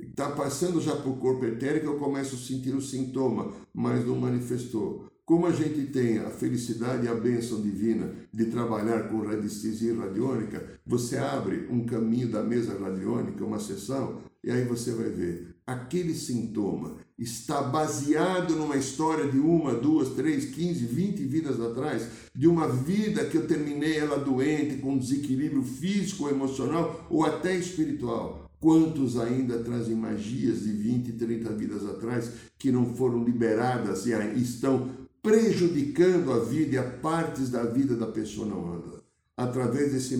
Está 0.00 0.30
passando 0.30 0.80
já 0.80 0.96
para 0.96 1.10
o 1.10 1.18
corpo 1.18 1.44
etérico, 1.44 1.88
eu 1.88 1.98
começo 1.98 2.36
a 2.36 2.38
sentir 2.38 2.74
o 2.74 2.80
sintoma, 2.80 3.52
mas 3.74 4.02
não 4.06 4.16
manifestou. 4.16 5.04
Como 5.26 5.44
a 5.44 5.52
gente 5.52 5.92
tem 5.92 6.16
a 6.16 6.30
felicidade 6.30 7.04
e 7.04 7.08
a 7.10 7.14
bênção 7.14 7.60
divina 7.60 8.14
de 8.32 8.46
trabalhar 8.46 9.10
com 9.10 9.26
radiestesia 9.26 9.94
radiônica, 9.94 10.80
você 10.86 11.18
abre 11.18 11.68
um 11.70 11.84
caminho 11.84 12.30
da 12.30 12.42
mesa 12.42 12.78
radiônica, 12.78 13.44
uma 13.44 13.60
sessão, 13.60 14.22
e 14.42 14.50
aí 14.50 14.64
você 14.64 14.92
vai 14.92 15.10
ver. 15.10 15.51
Aquele 15.66 16.12
sintoma 16.14 16.96
está 17.16 17.62
baseado 17.62 18.56
numa 18.56 18.76
história 18.76 19.30
de 19.30 19.38
uma, 19.38 19.74
duas, 19.74 20.10
três, 20.10 20.46
quinze, 20.46 20.84
vinte 20.86 21.22
vidas 21.22 21.60
atrás, 21.60 22.08
de 22.34 22.48
uma 22.48 22.66
vida 22.68 23.24
que 23.26 23.36
eu 23.36 23.46
terminei 23.46 23.96
ela 23.96 24.18
doente, 24.18 24.78
com 24.78 24.98
desequilíbrio 24.98 25.62
físico, 25.62 26.28
emocional 26.28 27.06
ou 27.08 27.24
até 27.24 27.56
espiritual. 27.56 28.50
Quantos 28.58 29.16
ainda 29.16 29.58
trazem 29.60 29.94
magias 29.94 30.62
de 30.62 30.72
20, 30.72 31.12
30 31.12 31.52
vidas 31.52 31.86
atrás 31.86 32.30
que 32.58 32.72
não 32.72 32.94
foram 32.94 33.24
liberadas 33.24 34.06
e 34.06 34.12
estão 34.40 34.90
prejudicando 35.22 36.32
a 36.32 36.40
vida 36.40 36.74
e 36.74 36.78
a 36.78 36.90
partes 36.90 37.50
da 37.50 37.62
vida 37.62 37.94
da 37.94 38.06
pessoa 38.08 38.46
não 38.46 38.74
anda. 38.74 39.02
Através 39.36 39.92
desse 39.92 40.16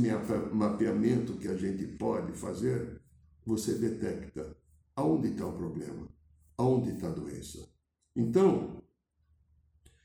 mapeamento 0.52 1.34
que 1.34 1.48
a 1.48 1.56
gente 1.56 1.84
pode 1.84 2.32
fazer, 2.32 3.00
você 3.44 3.74
detecta 3.74 4.61
aonde 4.94 5.28
está 5.28 5.46
o 5.46 5.56
problema, 5.56 6.08
aonde 6.56 6.90
está 6.90 7.08
a 7.08 7.12
doença. 7.12 7.68
Então, 8.14 8.82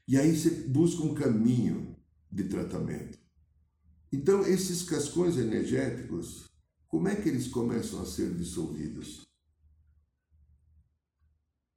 e 0.08 0.18
aí 0.18 0.36
você 0.36 0.50
busca 0.50 1.04
um 1.04 1.14
caminho 1.14 1.96
de 2.32 2.46
tratamento. 2.46 3.20
Então, 4.12 4.42
esses 4.46 4.84
cascões 4.84 5.38
energéticos, 5.38 6.50
como 6.88 7.10
é 7.10 7.16
que 7.16 7.28
eles 7.28 7.48
começam 7.50 8.02
a 8.02 8.06
ser 8.06 8.34
dissolvidos? 8.34 9.28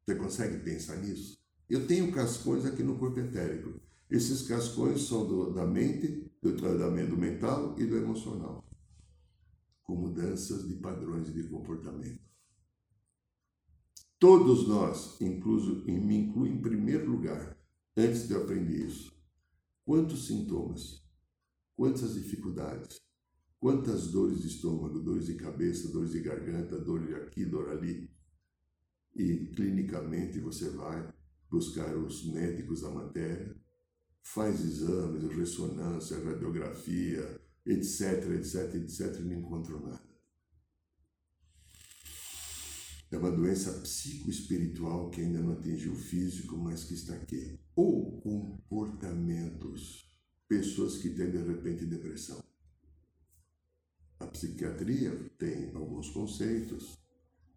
Você 0.07 0.15
consegue 0.15 0.59
pensar 0.59 0.97
nisso? 0.97 1.39
Eu 1.69 1.87
tenho 1.87 2.13
cascões 2.13 2.65
aqui 2.65 2.83
no 2.83 2.99
corpo 2.99 3.19
etérico. 3.19 3.81
Esses 4.09 4.43
cascões 4.43 5.03
são 5.03 5.27
do, 5.27 5.53
da 5.53 5.67
mente, 5.67 6.31
do 6.43 6.57
tratamento 6.57 7.17
mental 7.17 7.77
e 7.79 7.85
do 7.85 7.97
emocional, 7.97 8.65
com 9.85 9.95
mudanças 9.95 10.67
de 10.67 10.75
padrões 10.75 11.33
de 11.33 11.45
comportamento. 11.45 12.21
Todos 14.21 14.69
nós, 14.69 15.19
incluso 15.19 15.83
e 15.89 15.93
me 15.93 16.15
incluo 16.15 16.47
em 16.47 16.61
primeiro 16.61 17.11
lugar, 17.11 17.57
antes 17.97 18.29
de 18.29 18.35
eu 18.35 18.43
aprender 18.43 18.87
isso, 18.87 19.11
quantos 19.83 20.27
sintomas, 20.27 21.03
quantas 21.75 22.13
dificuldades, 22.13 23.01
quantas 23.59 24.09
dores 24.09 24.43
de 24.43 24.49
estômago, 24.49 25.01
dores 25.01 25.25
de 25.25 25.37
cabeça, 25.37 25.91
dores 25.91 26.11
de 26.11 26.21
garganta, 26.21 26.79
dor 26.79 27.03
aqui, 27.15 27.47
dor 27.47 27.71
ali, 27.71 28.11
e 29.17 29.47
clinicamente 29.57 30.39
você 30.39 30.69
vai 30.69 31.11
buscar 31.51 31.97
os 31.97 32.31
médicos 32.31 32.83
da 32.83 32.91
matéria, 32.91 33.59
faz 34.23 34.61
exames, 34.61 35.35
ressonância, 35.35 36.23
radiografia, 36.23 37.41
etc, 37.65 38.33
etc, 38.33 38.75
etc, 38.75 39.19
e 39.19 39.23
não 39.23 39.39
encontrou 39.39 39.81
nada. 39.81 40.10
É 43.11 43.19
uma 43.19 43.31
doença 43.31 43.73
psicoespiritual 43.81 45.11
que 45.11 45.21
ainda 45.21 45.41
não 45.41 45.53
atingiu 45.55 45.93
o 45.93 45.97
físico, 45.97 46.57
mas 46.57 46.85
que 46.85 46.95
está 46.95 47.15
aqui. 47.15 47.59
Ou 47.75 48.21
comportamentos, 48.21 50.09
pessoas 50.49 50.99
que 50.99 51.11
têm 51.11 51.31
de 51.31 51.39
repente 51.39 51.87
depressão. 51.87 52.43
A 54.21 54.27
psiquiatria 54.27 55.11
tem 55.39 55.75
alguns 55.75 56.11
conceitos 56.11 56.97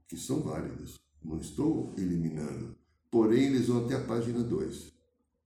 que 0.08 0.18
são 0.18 0.42
válidos. 0.42 1.00
Não 1.24 1.38
estou 1.39 1.94
eliminando, 1.98 2.76
Porém, 3.13 3.44
eles 3.46 3.68
vão 3.68 3.86
até 3.86 3.94
a 3.94 4.04
página 4.04 4.44
2. 4.44 4.92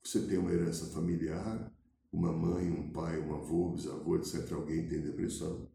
Você 0.02 0.22
tem 0.22 0.38
uma 0.38 0.54
herança 0.54 0.86
familiar, 0.86 1.70
uma 2.14 2.32
mãe, 2.32 2.72
um 2.72 2.94
pai, 2.94 3.20
um 3.20 3.36
avô, 3.36 3.72
bisavô, 3.72 4.16
etc. 4.16 4.50
Alguém 4.54 4.88
tem 4.88 5.02
depressão. 5.02 5.70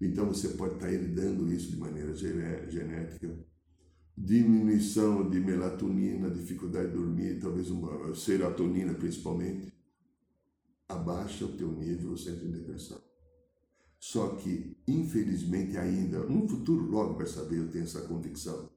Então 0.00 0.28
você 0.28 0.48
pode 0.48 0.76
estar 0.76 0.90
herdando 0.90 1.52
isso 1.52 1.72
de 1.72 1.76
maneira 1.76 2.14
genética. 2.14 3.38
Diminuição 4.22 5.30
de 5.30 5.40
melatonina, 5.40 6.30
dificuldade 6.30 6.88
de 6.88 6.94
dormir, 6.94 7.40
talvez 7.40 7.70
uma 7.70 8.14
serotonina 8.14 8.92
principalmente. 8.92 9.72
Abaixa 10.88 11.46
o 11.46 11.56
teu 11.56 11.72
nível, 11.72 12.10
você 12.10 12.30
entra 12.30 12.44
em 12.44 12.50
depressão. 12.50 13.00
Só 13.98 14.28
que, 14.36 14.76
infelizmente 14.86 15.76
ainda, 15.76 16.20
no 16.20 16.46
futuro 16.46 16.84
logo 16.90 17.14
vai 17.14 17.26
saber, 17.26 17.58
eu 17.58 17.68
tenho 17.68 17.84
essa 17.84 18.02
convicção 18.02 18.68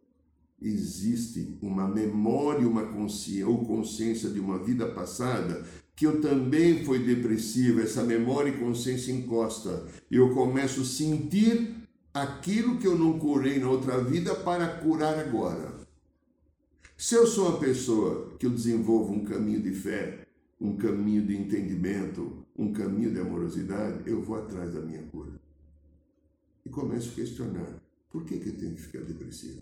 existe 0.63 1.57
uma 1.61 1.87
memória, 1.87 2.67
uma 2.67 2.85
consciência 2.85 3.47
ou 3.47 3.65
consciência 3.65 4.29
de 4.29 4.39
uma 4.39 4.57
vida 4.57 4.87
passada 4.87 5.65
que 5.95 6.07
eu 6.07 6.21
também 6.21 6.83
fui 6.83 6.99
depressivo, 6.99 7.81
essa 7.81 8.03
memória 8.03 8.49
e 8.49 8.57
consciência 8.57 9.11
encosta. 9.11 9.85
Eu 10.09 10.33
começo 10.33 10.81
a 10.81 10.85
sentir 10.85 11.75
aquilo 12.13 12.77
que 12.77 12.85
eu 12.85 12.97
não 12.97 13.17
curei 13.17 13.59
na 13.59 13.69
outra 13.69 14.03
vida 14.03 14.35
para 14.35 14.67
curar 14.77 15.17
agora. 15.17 15.73
Se 16.95 17.15
eu 17.15 17.25
sou 17.25 17.49
uma 17.49 17.59
pessoa 17.59 18.35
que 18.37 18.45
eu 18.45 18.51
desenvolvo 18.51 19.13
um 19.13 19.25
caminho 19.25 19.61
de 19.61 19.71
fé, 19.71 20.27
um 20.61 20.77
caminho 20.77 21.25
de 21.25 21.35
entendimento, 21.35 22.45
um 22.55 22.71
caminho 22.71 23.11
de 23.11 23.19
amorosidade, 23.19 24.07
eu 24.09 24.21
vou 24.21 24.37
atrás 24.37 24.73
da 24.73 24.79
minha 24.79 25.01
cura. 25.03 25.31
E 26.65 26.69
começo 26.69 27.11
a 27.11 27.15
questionar: 27.15 27.81
por 28.09 28.23
que, 28.23 28.37
que 28.37 28.49
eu 28.49 28.57
tenho 28.57 28.75
que 28.75 28.81
ficar 28.81 29.01
depressivo? 29.01 29.61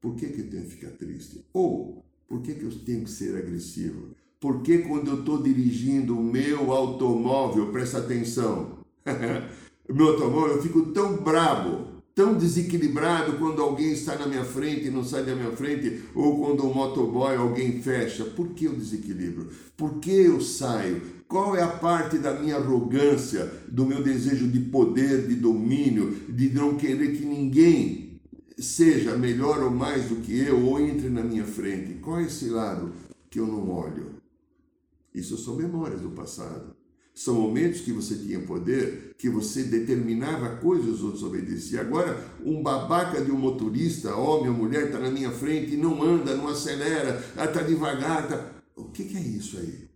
Por 0.00 0.16
que, 0.16 0.28
que 0.28 0.40
eu 0.40 0.50
tenho 0.50 0.64
que 0.64 0.70
ficar 0.70 0.90
triste? 0.90 1.46
Ou 1.52 2.04
por 2.28 2.42
que, 2.42 2.54
que 2.54 2.64
eu 2.64 2.78
tenho 2.80 3.04
que 3.04 3.10
ser 3.10 3.36
agressivo? 3.38 4.14
Por 4.38 4.60
que 4.60 4.78
quando 4.78 5.08
eu 5.08 5.20
estou 5.20 5.42
dirigindo 5.42 6.18
o 6.18 6.22
meu 6.22 6.72
automóvel, 6.72 7.72
presta 7.72 7.98
atenção, 7.98 8.84
meu 9.92 10.08
automóvel, 10.08 10.56
eu 10.56 10.62
fico 10.62 10.82
tão 10.92 11.16
brabo, 11.16 11.88
tão 12.14 12.34
desequilibrado 12.34 13.34
quando 13.34 13.60
alguém 13.60 13.92
está 13.92 14.16
na 14.16 14.26
minha 14.26 14.44
frente 14.44 14.86
e 14.86 14.90
não 14.90 15.02
sai 15.02 15.24
da 15.24 15.34
minha 15.34 15.50
frente, 15.50 16.04
ou 16.14 16.38
quando 16.38 16.64
um 16.64 16.72
motoboy 16.72 17.34
alguém 17.36 17.82
fecha. 17.82 18.24
Por 18.24 18.50
que 18.50 18.68
o 18.68 18.76
desequilíbrio? 18.76 19.48
Por 19.76 19.98
que 19.98 20.12
eu 20.12 20.40
saio? 20.40 21.02
Qual 21.26 21.56
é 21.56 21.62
a 21.62 21.68
parte 21.68 22.18
da 22.18 22.32
minha 22.32 22.56
arrogância, 22.56 23.50
do 23.68 23.84
meu 23.84 24.02
desejo 24.02 24.46
de 24.48 24.60
poder, 24.60 25.26
de 25.26 25.34
domínio, 25.34 26.16
de 26.28 26.50
não 26.50 26.76
querer 26.76 27.16
que 27.16 27.24
ninguém 27.24 28.04
seja 28.58 29.16
melhor 29.16 29.62
ou 29.62 29.70
mais 29.70 30.08
do 30.08 30.16
que 30.16 30.38
eu, 30.38 30.64
ou 30.64 30.80
entre 30.80 31.08
na 31.08 31.22
minha 31.22 31.44
frente. 31.44 31.94
Qual 31.94 32.20
é 32.20 32.24
esse 32.24 32.48
lado 32.48 32.92
que 33.30 33.40
eu 33.40 33.46
não 33.46 33.68
olho? 33.70 34.14
Isso 35.14 35.36
são 35.36 35.56
memórias 35.56 36.00
do 36.00 36.10
passado. 36.10 36.73
São 37.14 37.34
momentos 37.34 37.82
que 37.82 37.92
você 37.92 38.16
tinha 38.16 38.40
poder, 38.40 39.14
que 39.16 39.30
você 39.30 39.62
determinava 39.62 40.56
coisas, 40.56 40.94
os 40.94 41.02
outros 41.04 41.22
obedeciam. 41.22 41.80
Agora, 41.80 42.18
um 42.44 42.60
babaca 42.60 43.24
de 43.24 43.30
um 43.30 43.38
motorista, 43.38 44.16
homem 44.16 44.50
ou 44.50 44.56
mulher, 44.56 44.86
está 44.86 44.98
na 44.98 45.12
minha 45.12 45.30
frente 45.30 45.74
e 45.74 45.76
não 45.76 46.02
anda, 46.02 46.36
não 46.36 46.48
acelera, 46.48 47.24
está 47.36 47.62
devagar. 47.62 48.28
Tá... 48.28 48.52
O 48.74 48.86
que, 48.86 49.04
que 49.04 49.16
é 49.16 49.20
isso 49.20 49.56
aí? 49.58 49.88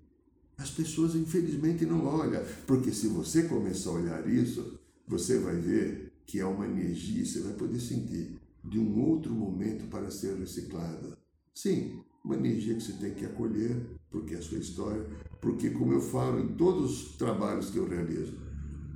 As 0.56 0.70
pessoas, 0.70 1.16
infelizmente, 1.16 1.84
não 1.84 2.06
olham. 2.06 2.42
Porque 2.66 2.92
se 2.92 3.08
você 3.08 3.42
começar 3.42 3.90
a 3.90 3.94
olhar 3.94 4.28
isso, 4.28 4.78
você 5.06 5.38
vai 5.38 5.56
ver 5.56 6.12
que 6.24 6.38
é 6.38 6.44
uma 6.44 6.66
energia, 6.66 7.24
você 7.24 7.40
vai 7.40 7.54
poder 7.54 7.80
sentir 7.80 8.36
de 8.64 8.78
um 8.78 9.00
outro 9.00 9.32
momento 9.32 9.88
para 9.90 10.08
ser 10.10 10.36
reciclada. 10.36 11.18
Sim, 11.52 12.00
uma 12.24 12.36
energia 12.36 12.74
que 12.74 12.82
você 12.82 12.92
tem 12.92 13.14
que 13.14 13.24
acolher, 13.24 13.76
porque 14.10 14.34
é 14.34 14.38
a 14.38 14.42
sua 14.42 14.58
história, 14.58 15.04
porque, 15.40 15.70
como 15.70 15.92
eu 15.92 16.00
falo 16.00 16.40
em 16.40 16.48
todos 16.48 16.90
os 16.90 17.16
trabalhos 17.16 17.70
que 17.70 17.76
eu 17.76 17.88
realizo, 17.88 18.36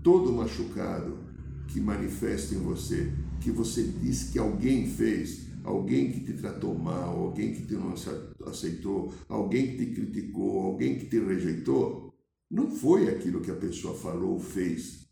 todo 0.02 0.32
machucado 0.32 1.18
que 1.68 1.80
manifesta 1.80 2.54
em 2.54 2.58
você, 2.58 3.12
que 3.40 3.50
você 3.50 3.82
diz 3.84 4.30
que 4.30 4.38
alguém 4.38 4.86
fez, 4.86 5.46
alguém 5.64 6.10
que 6.10 6.20
te 6.20 6.32
tratou 6.34 6.76
mal, 6.76 7.18
alguém 7.18 7.54
que 7.54 7.62
te 7.62 7.74
não 7.74 7.94
aceitou, 8.46 9.12
alguém 9.28 9.68
que 9.68 9.86
te 9.86 9.92
criticou, 9.92 10.60
alguém 10.60 10.98
que 10.98 11.06
te 11.06 11.18
rejeitou, 11.18 12.12
não 12.50 12.70
foi 12.70 13.08
aquilo 13.08 13.40
que 13.40 13.50
a 13.50 13.56
pessoa 13.56 13.94
falou 13.94 14.32
ou 14.32 14.40
fez 14.40 15.08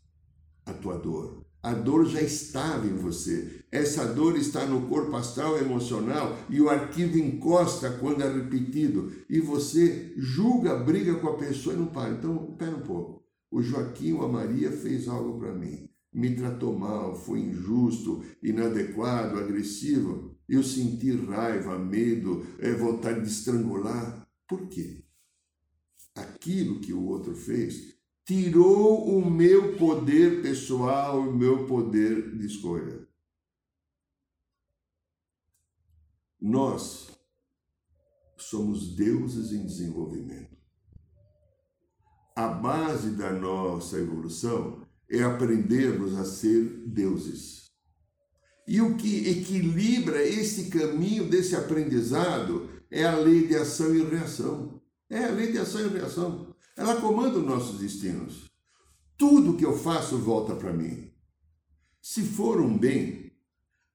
a 0.65 0.73
tua 0.73 0.97
dor. 0.97 1.43
A 1.63 1.73
dor 1.73 2.07
já 2.07 2.21
estava 2.21 2.87
em 2.87 2.95
você. 2.95 3.63
Essa 3.71 4.05
dor 4.05 4.35
está 4.35 4.65
no 4.65 4.87
corpo 4.87 5.15
astral 5.15 5.59
emocional 5.59 6.35
e 6.49 6.59
o 6.59 6.69
arquivo 6.69 7.19
encosta 7.19 7.91
quando 7.99 8.23
é 8.23 8.33
repetido. 8.33 9.11
E 9.29 9.39
você 9.39 10.11
julga, 10.17 10.75
briga 10.75 11.15
com 11.15 11.27
a 11.27 11.37
pessoa 11.37 11.75
e 11.75 11.77
não 11.77 11.85
para. 11.85 12.13
Então, 12.13 12.55
pera 12.57 12.75
um 12.75 12.81
pouco. 12.81 13.23
O 13.51 13.61
Joaquim 13.61 14.13
ou 14.13 14.25
a 14.25 14.27
Maria 14.27 14.71
fez 14.71 15.07
algo 15.07 15.39
para 15.39 15.53
mim. 15.53 15.87
Me 16.11 16.35
tratou 16.35 16.77
mal, 16.77 17.15
foi 17.15 17.39
injusto, 17.39 18.23
inadequado, 18.41 19.37
agressivo. 19.37 20.35
Eu 20.49 20.63
senti 20.63 21.11
raiva, 21.11 21.77
medo, 21.77 22.43
é, 22.57 22.73
vontade 22.73 23.21
de 23.21 23.27
estrangular. 23.27 24.27
Por 24.47 24.67
quê? 24.67 25.03
Aquilo 26.15 26.79
que 26.79 26.91
o 26.91 27.05
outro 27.05 27.35
fez 27.35 28.00
tirou 28.25 29.17
o 29.17 29.29
meu 29.29 29.77
poder 29.77 30.41
pessoal, 30.41 31.19
o 31.19 31.33
meu 31.33 31.65
poder 31.65 32.37
de 32.37 32.45
escolha. 32.45 33.07
Nós 36.39 37.11
somos 38.37 38.95
deuses 38.95 39.51
em 39.51 39.65
desenvolvimento. 39.65 40.57
A 42.35 42.47
base 42.47 43.11
da 43.11 43.31
nossa 43.31 43.97
evolução 43.97 44.87
é 45.09 45.21
aprendermos 45.21 46.17
a 46.17 46.25
ser 46.25 46.63
deuses. 46.87 47.69
E 48.67 48.81
o 48.81 48.95
que 48.95 49.29
equilibra 49.29 50.23
esse 50.23 50.69
caminho 50.69 51.29
desse 51.29 51.55
aprendizado 51.55 52.69
é 52.89 53.03
a 53.03 53.15
lei 53.15 53.47
de 53.47 53.55
ação 53.55 53.93
e 53.93 54.03
reação. 54.03 54.81
É 55.09 55.25
a 55.25 55.31
lei 55.31 55.51
de 55.51 55.57
ação 55.57 55.81
e 55.81 55.89
reação. 55.89 56.50
Ela 56.81 56.99
comanda 56.99 57.37
os 57.37 57.45
nossos 57.45 57.79
destinos. 57.79 58.49
Tudo 59.15 59.55
que 59.55 59.63
eu 59.63 59.77
faço 59.77 60.17
volta 60.17 60.55
para 60.55 60.73
mim. 60.73 61.11
Se 62.01 62.23
for 62.23 62.59
um 62.59 62.75
bem, 62.75 63.31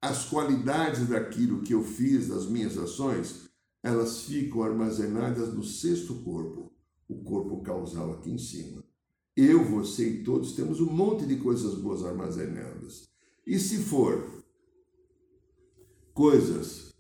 as 0.00 0.26
qualidades 0.26 1.08
daquilo 1.08 1.62
que 1.62 1.74
eu 1.74 1.82
fiz, 1.82 2.28
das 2.28 2.46
minhas 2.46 2.78
ações, 2.78 3.50
elas 3.82 4.20
ficam 4.20 4.62
armazenadas 4.62 5.52
no 5.52 5.64
sexto 5.64 6.14
corpo, 6.22 6.72
o 7.08 7.24
corpo 7.24 7.60
causal 7.60 8.12
aqui 8.12 8.30
em 8.30 8.38
cima. 8.38 8.84
Eu, 9.36 9.64
você 9.64 10.08
e 10.08 10.22
todos 10.22 10.52
temos 10.52 10.80
um 10.80 10.88
monte 10.88 11.26
de 11.26 11.38
coisas 11.38 11.74
boas 11.74 12.04
armazenadas. 12.04 13.08
E 13.44 13.58
se 13.58 13.78
for 13.78 14.44
coisas 16.14 16.94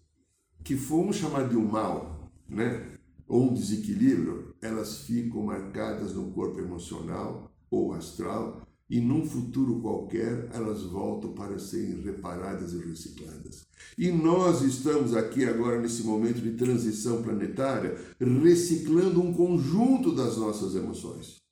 que 0.64 0.74
vamos 0.74 1.14
chamar 1.14 1.48
de 1.48 1.56
um 1.56 1.64
mal, 1.64 2.32
né? 2.48 2.98
ou 3.28 3.50
um 3.50 3.54
desequilíbrio, 3.54 4.45
elas 4.66 4.98
ficam 4.98 5.42
marcadas 5.42 6.14
no 6.14 6.30
corpo 6.32 6.60
emocional 6.60 7.50
ou 7.70 7.92
astral 7.92 8.66
e 8.88 9.00
num 9.00 9.26
futuro 9.26 9.80
qualquer 9.80 10.48
elas 10.52 10.82
voltam 10.82 11.32
para 11.32 11.58
serem 11.58 12.00
reparadas 12.02 12.72
e 12.72 12.78
recicladas. 12.78 13.66
E 13.98 14.10
nós 14.10 14.62
estamos 14.62 15.14
aqui 15.14 15.44
agora 15.44 15.80
nesse 15.80 16.02
momento 16.02 16.40
de 16.40 16.52
transição 16.52 17.22
planetária 17.22 17.96
reciclando 18.20 19.20
um 19.20 19.32
conjunto 19.32 20.14
das 20.14 20.36
nossas 20.36 20.74
emoções. 20.74 21.42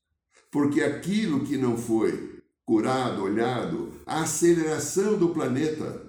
Porque 0.51 0.81
aquilo 0.81 1.45
que 1.45 1.57
não 1.57 1.77
foi 1.77 2.43
curado, 2.65 3.23
olhado, 3.23 3.93
a 4.07 4.23
aceleração 4.23 5.19
do 5.19 5.31
planeta 5.31 6.04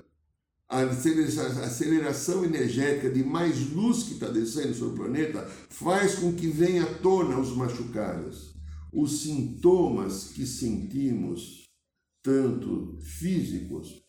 a 0.67 0.81
aceleração 0.81 2.43
energética 2.43 3.09
de 3.09 3.23
mais 3.23 3.69
luz 3.71 4.03
que 4.03 4.13
está 4.13 4.29
descendo 4.29 4.73
sobre 4.73 4.93
o 4.93 5.03
planeta 5.03 5.47
faz 5.69 6.15
com 6.15 6.33
que 6.33 6.47
venha 6.47 6.83
à 6.83 6.93
tona 6.95 7.39
os 7.39 7.55
machucados. 7.55 8.55
Os 8.91 9.21
sintomas 9.21 10.29
que 10.29 10.45
sentimos, 10.45 11.65
tanto 12.23 12.97
físicos, 13.01 14.03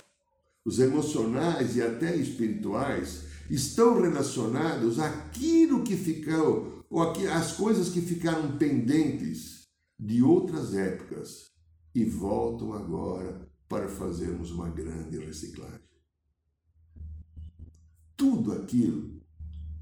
os 0.64 0.78
emocionais 0.78 1.76
e 1.76 1.82
até 1.82 2.16
espirituais, 2.16 3.24
estão 3.50 4.00
relacionados 4.00 4.98
àquilo 4.98 5.84
que 5.84 5.96
ficou, 5.96 6.84
ou 6.88 7.02
às 7.32 7.52
coisas 7.52 7.90
que 7.90 8.00
ficaram 8.00 8.56
pendentes 8.56 9.66
de 9.98 10.22
outras 10.22 10.74
épocas 10.74 11.50
e 11.94 12.04
voltam 12.04 12.72
agora 12.72 13.46
para 13.68 13.88
fazermos 13.88 14.50
uma 14.50 14.68
grande 14.70 15.18
reciclagem 15.18 15.85
tudo 18.16 18.52
aquilo 18.52 19.20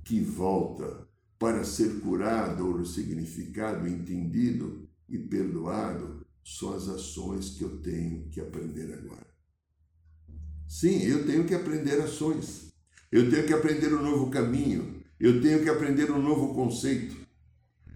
que 0.04 0.20
volta 0.20 1.06
para 1.38 1.64
ser 1.64 2.00
curado 2.00 2.66
ou 2.66 2.78
ressignificado, 2.78 3.86
entendido 3.86 4.88
e 5.08 5.18
perdoado 5.18 6.24
são 6.44 6.74
as 6.74 6.88
ações 6.88 7.50
que 7.50 7.64
eu 7.64 7.78
tenho 7.78 8.28
que 8.28 8.40
aprender 8.40 8.92
agora. 8.92 9.26
Sim, 10.68 11.02
eu 11.02 11.26
tenho 11.26 11.44
que 11.44 11.54
aprender 11.54 12.00
ações. 12.00 12.72
Eu 13.10 13.30
tenho 13.30 13.46
que 13.46 13.52
aprender 13.52 13.94
um 13.94 14.02
novo 14.02 14.30
caminho. 14.30 15.02
Eu 15.18 15.40
tenho 15.40 15.62
que 15.62 15.68
aprender 15.68 16.10
um 16.10 16.20
novo 16.20 16.54
conceito. 16.54 17.16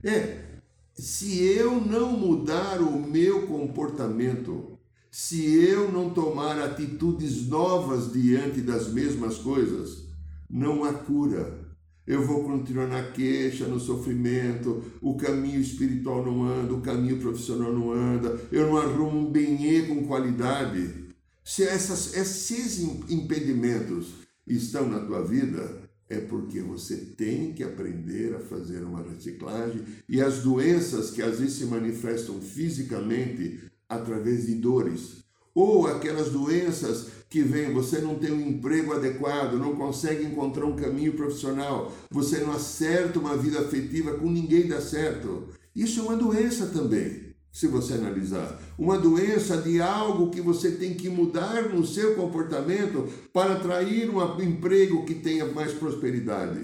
É, 0.05 0.61
se 0.94 1.42
eu 1.42 1.81
não 1.81 2.16
mudar 2.16 2.81
o 2.81 2.98
meu 3.01 3.46
comportamento, 3.46 4.79
se 5.11 5.44
eu 5.64 5.90
não 5.90 6.11
tomar 6.11 6.59
atitudes 6.61 7.46
novas 7.46 8.12
diante 8.12 8.61
das 8.61 8.88
mesmas 8.92 9.38
coisas, 9.38 10.08
não 10.48 10.84
há 10.84 10.92
cura. 10.92 11.66
Eu 12.06 12.26
vou 12.26 12.42
continuar 12.44 12.87
na 12.87 13.11
queixa, 13.11 13.66
no 13.66 13.78
sofrimento, 13.78 14.82
o 15.02 15.16
caminho 15.16 15.61
espiritual 15.61 16.24
não 16.24 16.42
anda, 16.42 16.72
o 16.72 16.80
caminho 16.80 17.18
profissional 17.18 17.70
não 17.72 17.92
anda, 17.92 18.40
eu 18.50 18.66
não 18.66 18.78
arrumo 18.78 19.18
um 19.18 19.30
benê 19.30 19.82
com 19.82 20.06
qualidade. 20.06 21.08
Se 21.44 21.62
essas, 21.62 22.16
esses 22.16 22.80
impedimentos 23.11 24.14
estão 24.46 24.88
na 24.88 25.00
tua 25.00 25.22
vida, 25.22 25.82
é 26.08 26.18
porque 26.18 26.62
você 26.62 26.96
tem 26.96 27.52
que 27.52 27.62
aprender 27.62 28.34
a 28.34 28.40
fazer 28.40 28.82
uma 28.82 29.02
reciclagem 29.02 29.82
e 30.08 30.22
as 30.22 30.38
doenças 30.38 31.11
que 31.11 31.20
às 31.20 31.38
vezes 31.38 31.56
se 31.56 31.66
manifestam 31.66 32.40
fisicamente 32.40 33.61
através 33.87 34.46
de 34.46 34.54
dores 34.54 35.28
ou 35.59 35.88
aquelas 35.88 36.31
doenças 36.31 37.09
que 37.29 37.42
vem, 37.42 37.73
você 37.73 37.99
não 37.99 38.14
tem 38.14 38.31
um 38.31 38.49
emprego 38.49 38.92
adequado, 38.92 39.59
não 39.59 39.75
consegue 39.75 40.25
encontrar 40.25 40.64
um 40.64 40.77
caminho 40.77 41.14
profissional, 41.14 41.92
você 42.09 42.38
não 42.38 42.53
acerta 42.53 43.18
uma 43.18 43.37
vida 43.37 43.59
afetiva 43.59 44.12
com 44.12 44.31
ninguém 44.31 44.68
dá 44.68 44.81
certo. 44.81 45.49
Isso 45.75 45.99
é 45.99 46.03
uma 46.05 46.16
doença 46.16 46.66
também, 46.66 47.35
se 47.51 47.66
você 47.66 47.94
analisar. 47.94 48.57
Uma 48.79 48.97
doença 48.97 49.57
de 49.57 49.83
algo 49.83 50.31
que 50.31 50.40
você 50.40 50.71
tem 50.71 50.94
que 50.94 51.09
mudar 51.09 51.68
no 51.68 51.85
seu 51.85 52.14
comportamento 52.14 53.09
para 53.33 53.55
atrair 53.55 54.09
um 54.09 54.40
emprego 54.40 55.05
que 55.05 55.14
tenha 55.14 55.44
mais 55.44 55.73
prosperidade. 55.73 56.61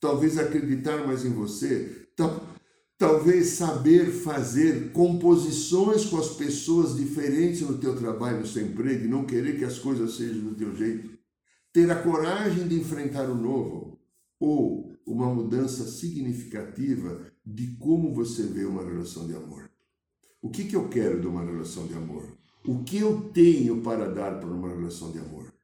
Talvez 0.00 0.38
acreditar 0.38 1.04
mais 1.04 1.24
em 1.24 1.30
você. 1.30 2.07
Talvez 2.98 3.50
saber 3.50 4.10
fazer 4.10 4.90
composições 4.90 6.04
com 6.04 6.18
as 6.18 6.30
pessoas 6.30 6.96
diferentes 6.96 7.60
no 7.60 7.78
teu 7.78 7.94
trabalho, 7.96 8.40
no 8.40 8.46
seu 8.46 8.66
emprego, 8.66 9.04
e 9.04 9.08
não 9.08 9.24
querer 9.24 9.56
que 9.56 9.64
as 9.64 9.78
coisas 9.78 10.16
sejam 10.16 10.42
do 10.42 10.56
teu 10.56 10.74
jeito. 10.74 11.16
Ter 11.72 11.88
a 11.92 12.02
coragem 12.02 12.66
de 12.66 12.74
enfrentar 12.74 13.30
o 13.30 13.36
novo, 13.36 14.00
ou 14.40 14.92
uma 15.06 15.32
mudança 15.32 15.84
significativa 15.84 17.22
de 17.46 17.76
como 17.76 18.12
você 18.12 18.42
vê 18.42 18.64
uma 18.64 18.84
relação 18.84 19.28
de 19.28 19.36
amor. 19.36 19.70
O 20.42 20.50
que, 20.50 20.64
que 20.64 20.74
eu 20.74 20.88
quero 20.88 21.20
de 21.20 21.26
uma 21.28 21.44
relação 21.44 21.86
de 21.86 21.94
amor? 21.94 22.36
O 22.66 22.82
que 22.82 22.98
eu 22.98 23.30
tenho 23.32 23.80
para 23.80 24.12
dar 24.12 24.40
para 24.40 24.50
uma 24.50 24.68
relação 24.68 25.12
de 25.12 25.20
amor? 25.20 25.54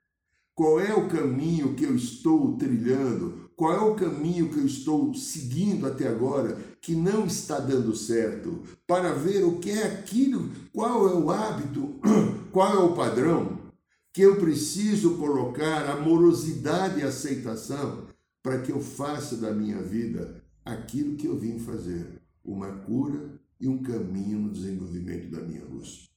Qual 0.54 0.78
é 0.78 0.94
o 0.94 1.08
caminho 1.08 1.74
que 1.74 1.82
eu 1.82 1.96
estou 1.96 2.56
trilhando 2.56 3.43
qual 3.56 3.72
é 3.72 3.80
o 3.80 3.94
caminho 3.94 4.48
que 4.48 4.58
eu 4.58 4.66
estou 4.66 5.14
seguindo 5.14 5.86
até 5.86 6.08
agora 6.08 6.56
que 6.80 6.94
não 6.94 7.26
está 7.26 7.58
dando 7.58 7.94
certo, 7.94 8.62
para 8.86 9.12
ver 9.14 9.44
o 9.44 9.58
que 9.58 9.70
é 9.70 9.84
aquilo, 9.84 10.50
qual 10.72 11.08
é 11.08 11.14
o 11.14 11.30
hábito, 11.30 12.00
qual 12.52 12.74
é 12.74 12.78
o 12.78 12.94
padrão 12.94 13.64
que 14.12 14.22
eu 14.22 14.36
preciso 14.36 15.16
colocar 15.16 15.90
amorosidade 15.90 17.00
e 17.00 17.02
aceitação 17.02 18.06
para 18.42 18.60
que 18.60 18.70
eu 18.70 18.80
faça 18.80 19.36
da 19.36 19.52
minha 19.52 19.82
vida 19.82 20.40
aquilo 20.64 21.16
que 21.16 21.26
eu 21.26 21.36
vim 21.36 21.58
fazer, 21.58 22.22
uma 22.44 22.70
cura 22.70 23.40
e 23.60 23.66
um 23.66 23.82
caminho 23.82 24.38
no 24.38 24.52
desenvolvimento 24.52 25.30
da 25.30 25.40
minha 25.40 25.64
luz. 25.64 26.10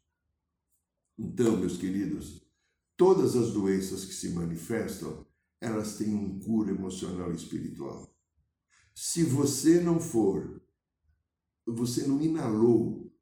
Então, 1.17 1.57
meus 1.57 1.77
queridos, 1.77 2.41
todas 2.95 3.35
as 3.35 3.51
doenças 3.51 4.05
que 4.05 4.13
se 4.13 4.29
manifestam 4.29 5.25
elas 5.59 5.97
têm 5.97 6.13
um 6.13 6.39
cura 6.39 6.71
emocional 6.71 7.31
e 7.31 7.35
espiritual. 7.35 8.13
Se 8.95 9.23
você 9.23 9.79
não 9.79 9.99
for, 9.99 10.61
você 11.65 12.07
não 12.07 12.21
inalou 12.21 13.13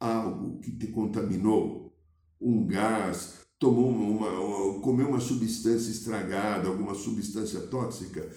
algo 0.00 0.58
que 0.60 0.76
te 0.76 0.88
contaminou, 0.88 1.96
um 2.40 2.66
gás, 2.66 3.46
tomou 3.58 3.88
uma, 3.88 4.80
comeu 4.80 5.08
uma 5.08 5.20
substância 5.20 5.90
estragada, 5.90 6.68
alguma 6.68 6.94
substância 6.94 7.60
tóxica. 7.68 8.28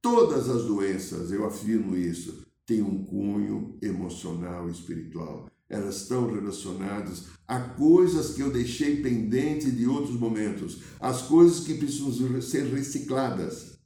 Todas 0.00 0.48
as 0.48 0.64
doenças, 0.64 1.30
eu 1.30 1.44
afirmo 1.44 1.96
isso, 1.96 2.46
têm 2.64 2.82
um 2.82 3.04
cunho 3.04 3.78
emocional 3.82 4.68
e 4.68 4.72
espiritual. 4.72 5.50
Elas 5.70 6.02
estão 6.02 6.28
relacionadas 6.28 7.26
a 7.46 7.60
coisas 7.60 8.34
que 8.34 8.40
eu 8.40 8.50
deixei 8.50 8.96
pendente 8.96 9.70
de 9.70 9.86
outros 9.86 10.18
momentos, 10.18 10.78
as 10.98 11.22
coisas 11.22 11.60
que 11.60 11.74
precisam 11.74 12.42
ser 12.42 12.64
recicladas. 12.64 13.78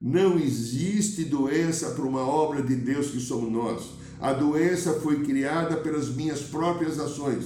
Não 0.00 0.38
existe 0.38 1.24
doença 1.24 1.90
para 1.90 2.04
uma 2.04 2.22
obra 2.22 2.62
de 2.62 2.74
Deus 2.74 3.10
que 3.10 3.20
somos 3.20 3.52
nós. 3.52 3.90
A 4.18 4.32
doença 4.32 4.94
foi 4.94 5.22
criada 5.24 5.76
pelas 5.76 6.08
minhas 6.08 6.40
próprias 6.40 6.98
ações. 6.98 7.44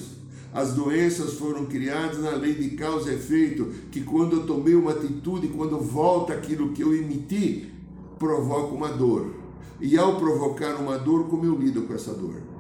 As 0.53 0.75
doenças 0.75 1.35
foram 1.35 1.67
criadas 1.67 2.21
na 2.21 2.37
lei 2.37 2.55
de 2.55 2.77
causa 2.77 3.11
e 3.11 3.17
efeito, 3.17 3.73
que 3.91 4.03
quando 4.03 4.37
eu 4.37 4.47
tomei 4.47 4.75
uma 4.75 4.93
atitude, 4.93 5.49
quando 5.49 5.81
volta 5.81 6.33
aquilo 6.33 6.73
que 6.73 6.83
eu 6.83 6.95
emiti, 6.95 7.73
provoca 8.19 8.75
uma 8.75 8.89
dor. 8.89 9.35
E 9.81 9.99
ao 9.99 10.17
provocar 10.21 10.77
uma 10.77 10.97
dor, 10.97 11.29
como 11.29 11.45
eu 11.45 11.59
lido 11.59 11.83
com 11.83 11.95
essa 11.95 12.13
dor? 12.13 12.52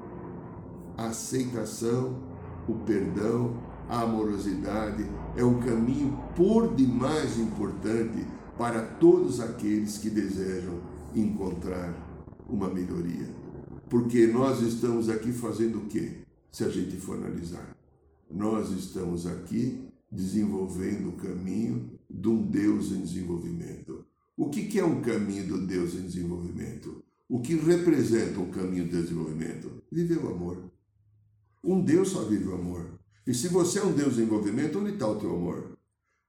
A 0.96 1.06
aceitação, 1.06 2.22
o 2.68 2.74
perdão, 2.86 3.56
a 3.88 4.02
amorosidade 4.02 5.04
é 5.36 5.44
um 5.44 5.60
caminho 5.60 6.18
por 6.36 6.74
demais 6.74 7.38
importante 7.38 8.26
para 8.56 8.82
todos 8.82 9.40
aqueles 9.40 9.98
que 9.98 10.10
desejam 10.10 10.80
encontrar 11.14 11.94
uma 12.48 12.68
melhoria. 12.68 13.28
Porque 13.88 14.26
nós 14.26 14.60
estamos 14.62 15.08
aqui 15.08 15.32
fazendo 15.32 15.78
o 15.78 15.86
quê? 15.86 16.18
Se 16.50 16.64
a 16.64 16.68
gente 16.68 16.96
for 16.96 17.16
analisar 17.16 17.72
nós 18.32 18.70
estamos 18.70 19.26
aqui 19.26 19.84
desenvolvendo 20.10 21.10
o 21.10 21.12
caminho 21.12 21.90
de 22.08 22.28
um 22.28 22.42
Deus 22.42 22.90
em 22.92 23.02
desenvolvimento. 23.02 24.04
O 24.36 24.48
que 24.48 24.78
é 24.78 24.84
um 24.84 25.02
caminho 25.02 25.46
do 25.46 25.66
Deus 25.66 25.94
em 25.94 26.02
desenvolvimento? 26.02 27.02
O 27.28 27.40
que 27.40 27.54
representa 27.54 28.40
um 28.40 28.50
caminho 28.50 28.84
de 28.84 29.02
desenvolvimento? 29.02 29.82
Viver 29.90 30.18
o 30.18 30.28
amor. 30.28 30.71
Um 31.62 31.82
Deus 31.82 32.08
só 32.10 32.24
vive 32.24 32.48
o 32.48 32.54
amor. 32.54 32.98
E 33.26 33.32
se 33.32 33.48
você 33.48 33.78
é 33.78 33.84
um 33.84 33.92
Deus 33.92 34.14
em 34.14 34.16
desenvolvimento, 34.16 34.78
onde 34.78 34.92
está 34.92 35.06
o 35.06 35.18
teu 35.18 35.34
amor? 35.34 35.78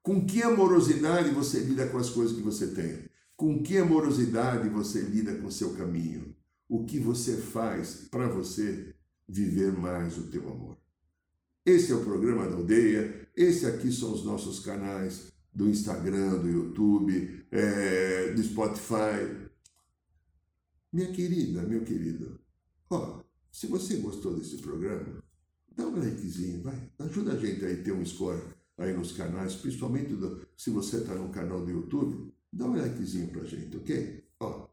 Com 0.02 0.26
que 0.26 0.44
amorosidade 0.44 1.30
você 1.32 1.60
lida 1.60 1.88
com 1.88 1.98
as 1.98 2.10
coisas 2.10 2.36
que 2.36 2.44
você 2.44 2.68
tem? 2.68 3.10
Com 3.36 3.64
que 3.64 3.78
amorosidade 3.78 4.70
você 4.70 5.02
lida 5.02 5.34
com 5.36 5.48
o 5.48 5.52
seu 5.52 5.74
caminho? 5.74 6.36
O 6.70 6.86
que 6.86 7.00
você 7.00 7.38
faz 7.38 8.08
para 8.12 8.28
você 8.28 8.94
viver 9.28 9.72
mais 9.72 10.18
o 10.18 10.24
teu 10.24 10.48
amor? 10.52 10.78
Esse 11.66 11.92
é 11.92 11.96
o 11.96 12.04
programa 12.04 12.48
da 12.48 12.56
aldeia, 12.56 13.28
esse 13.36 13.66
aqui 13.66 13.92
são 13.92 14.14
os 14.14 14.24
nossos 14.24 14.60
canais 14.60 15.32
do 15.54 15.70
Instagram, 15.70 16.40
do 16.40 16.50
YouTube, 16.50 17.46
é, 17.50 18.34
do 18.34 18.44
Spotify. 18.44 19.50
Minha 20.92 21.12
querida, 21.12 21.64
meu 21.64 21.84
querido, 21.84 22.40
ó, 22.90 23.23
se 23.54 23.68
você 23.68 23.98
gostou 23.98 24.34
desse 24.34 24.58
programa, 24.58 25.24
dá 25.76 25.86
um 25.86 25.96
likezinho, 25.96 26.64
vai. 26.64 26.92
Ajuda 26.98 27.34
a 27.34 27.38
gente 27.38 27.64
aí 27.64 27.80
a 27.80 27.84
ter 27.84 27.92
um 27.92 28.04
score 28.04 28.42
aí 28.80 28.98
nos 28.98 29.12
canais, 29.12 29.54
principalmente 29.54 30.16
do, 30.16 30.42
se 30.58 30.72
você 30.72 30.98
está 30.98 31.14
no 31.14 31.30
canal 31.30 31.64
do 31.64 31.70
YouTube, 31.70 32.34
dá 32.52 32.66
um 32.66 32.76
likezinho 32.76 33.28
pra 33.28 33.44
gente, 33.44 33.78
ok? 33.78 34.24
Ó, 34.40 34.68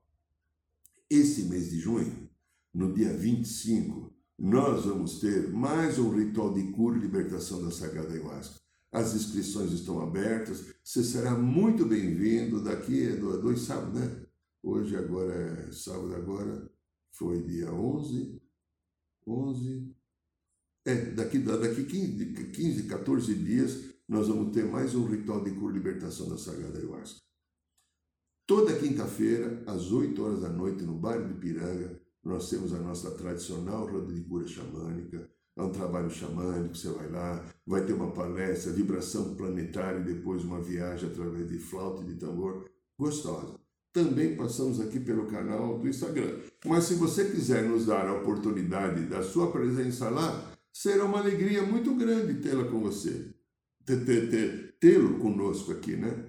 esse 1.10 1.42
mês 1.42 1.68
de 1.68 1.78
junho, 1.78 2.30
no 2.72 2.94
dia 2.94 3.14
25, 3.14 4.10
nós 4.38 4.86
vamos 4.86 5.20
ter 5.20 5.52
mais 5.52 5.98
um 5.98 6.16
ritual 6.16 6.54
de 6.54 6.72
cura 6.72 6.96
e 6.96 7.02
libertação 7.02 7.62
da 7.62 7.70
Sagrada 7.70 8.14
Ayahuasca. 8.14 8.60
As 8.90 9.14
inscrições 9.14 9.72
estão 9.72 10.00
abertas. 10.00 10.64
Você 10.82 11.04
será 11.04 11.36
muito 11.36 11.84
bem-vindo 11.84 12.64
daqui 12.64 13.08
a 13.08 13.16
dois 13.16 13.60
sábados, 13.60 14.00
né? 14.00 14.22
Hoje, 14.62 14.96
agora 14.96 15.34
é 15.68 15.70
sábado, 15.70 16.14
agora 16.14 16.70
foi 17.12 17.42
dia 17.42 17.70
11. 17.70 18.39
11. 19.30 19.94
É, 20.84 20.94
daqui, 21.12 21.38
daqui 21.38 21.84
15, 21.84 22.50
15, 22.52 22.82
14 22.84 23.34
dias, 23.34 23.90
nós 24.08 24.28
vamos 24.28 24.52
ter 24.52 24.64
mais 24.64 24.94
um 24.94 25.06
ritual 25.06 25.44
de 25.44 25.52
cura 25.52 25.74
e 25.74 25.78
libertação 25.78 26.28
da 26.28 26.36
Sagrada 26.36 26.78
Ayahuasca. 26.78 27.20
Toda 28.46 28.76
quinta-feira, 28.76 29.62
às 29.66 29.92
8 29.92 30.20
horas 30.20 30.40
da 30.40 30.48
noite, 30.48 30.82
no 30.82 30.98
bairro 30.98 31.28
de 31.28 31.34
Piranga, 31.34 32.00
nós 32.24 32.50
temos 32.50 32.74
a 32.74 32.80
nossa 32.80 33.12
tradicional 33.12 33.86
roda 33.86 34.12
de 34.12 34.22
cura 34.22 34.46
xamânica, 34.46 35.30
é 35.56 35.62
um 35.62 35.70
trabalho 35.70 36.10
xamânico, 36.10 36.76
você 36.76 36.88
vai 36.88 37.10
lá, 37.10 37.44
vai 37.66 37.84
ter 37.84 37.92
uma 37.92 38.12
palestra, 38.12 38.72
vibração 38.72 39.36
planetária 39.36 40.00
e 40.00 40.14
depois 40.14 40.42
uma 40.42 40.60
viagem 40.60 41.08
através 41.08 41.48
de 41.48 41.58
flauta 41.58 42.02
e 42.02 42.06
de 42.06 42.14
tambor, 42.14 42.68
gostosa. 42.98 43.60
Também 43.92 44.36
passamos 44.36 44.80
aqui 44.80 45.00
pelo 45.00 45.26
canal 45.26 45.78
do 45.78 45.88
Instagram. 45.88 46.38
Mas 46.64 46.84
se 46.84 46.94
você 46.94 47.24
quiser 47.30 47.64
nos 47.64 47.86
dar 47.86 48.06
a 48.06 48.14
oportunidade 48.14 49.06
da 49.06 49.22
sua 49.22 49.50
presença 49.50 50.08
lá, 50.08 50.52
será 50.72 51.04
uma 51.04 51.18
alegria 51.18 51.62
muito 51.62 51.94
grande 51.94 52.40
tê-la 52.40 52.64
com 52.64 52.80
você. 52.80 53.34
Tê-lo 54.78 55.18
conosco 55.18 55.72
aqui, 55.72 55.96
né? 55.96 56.26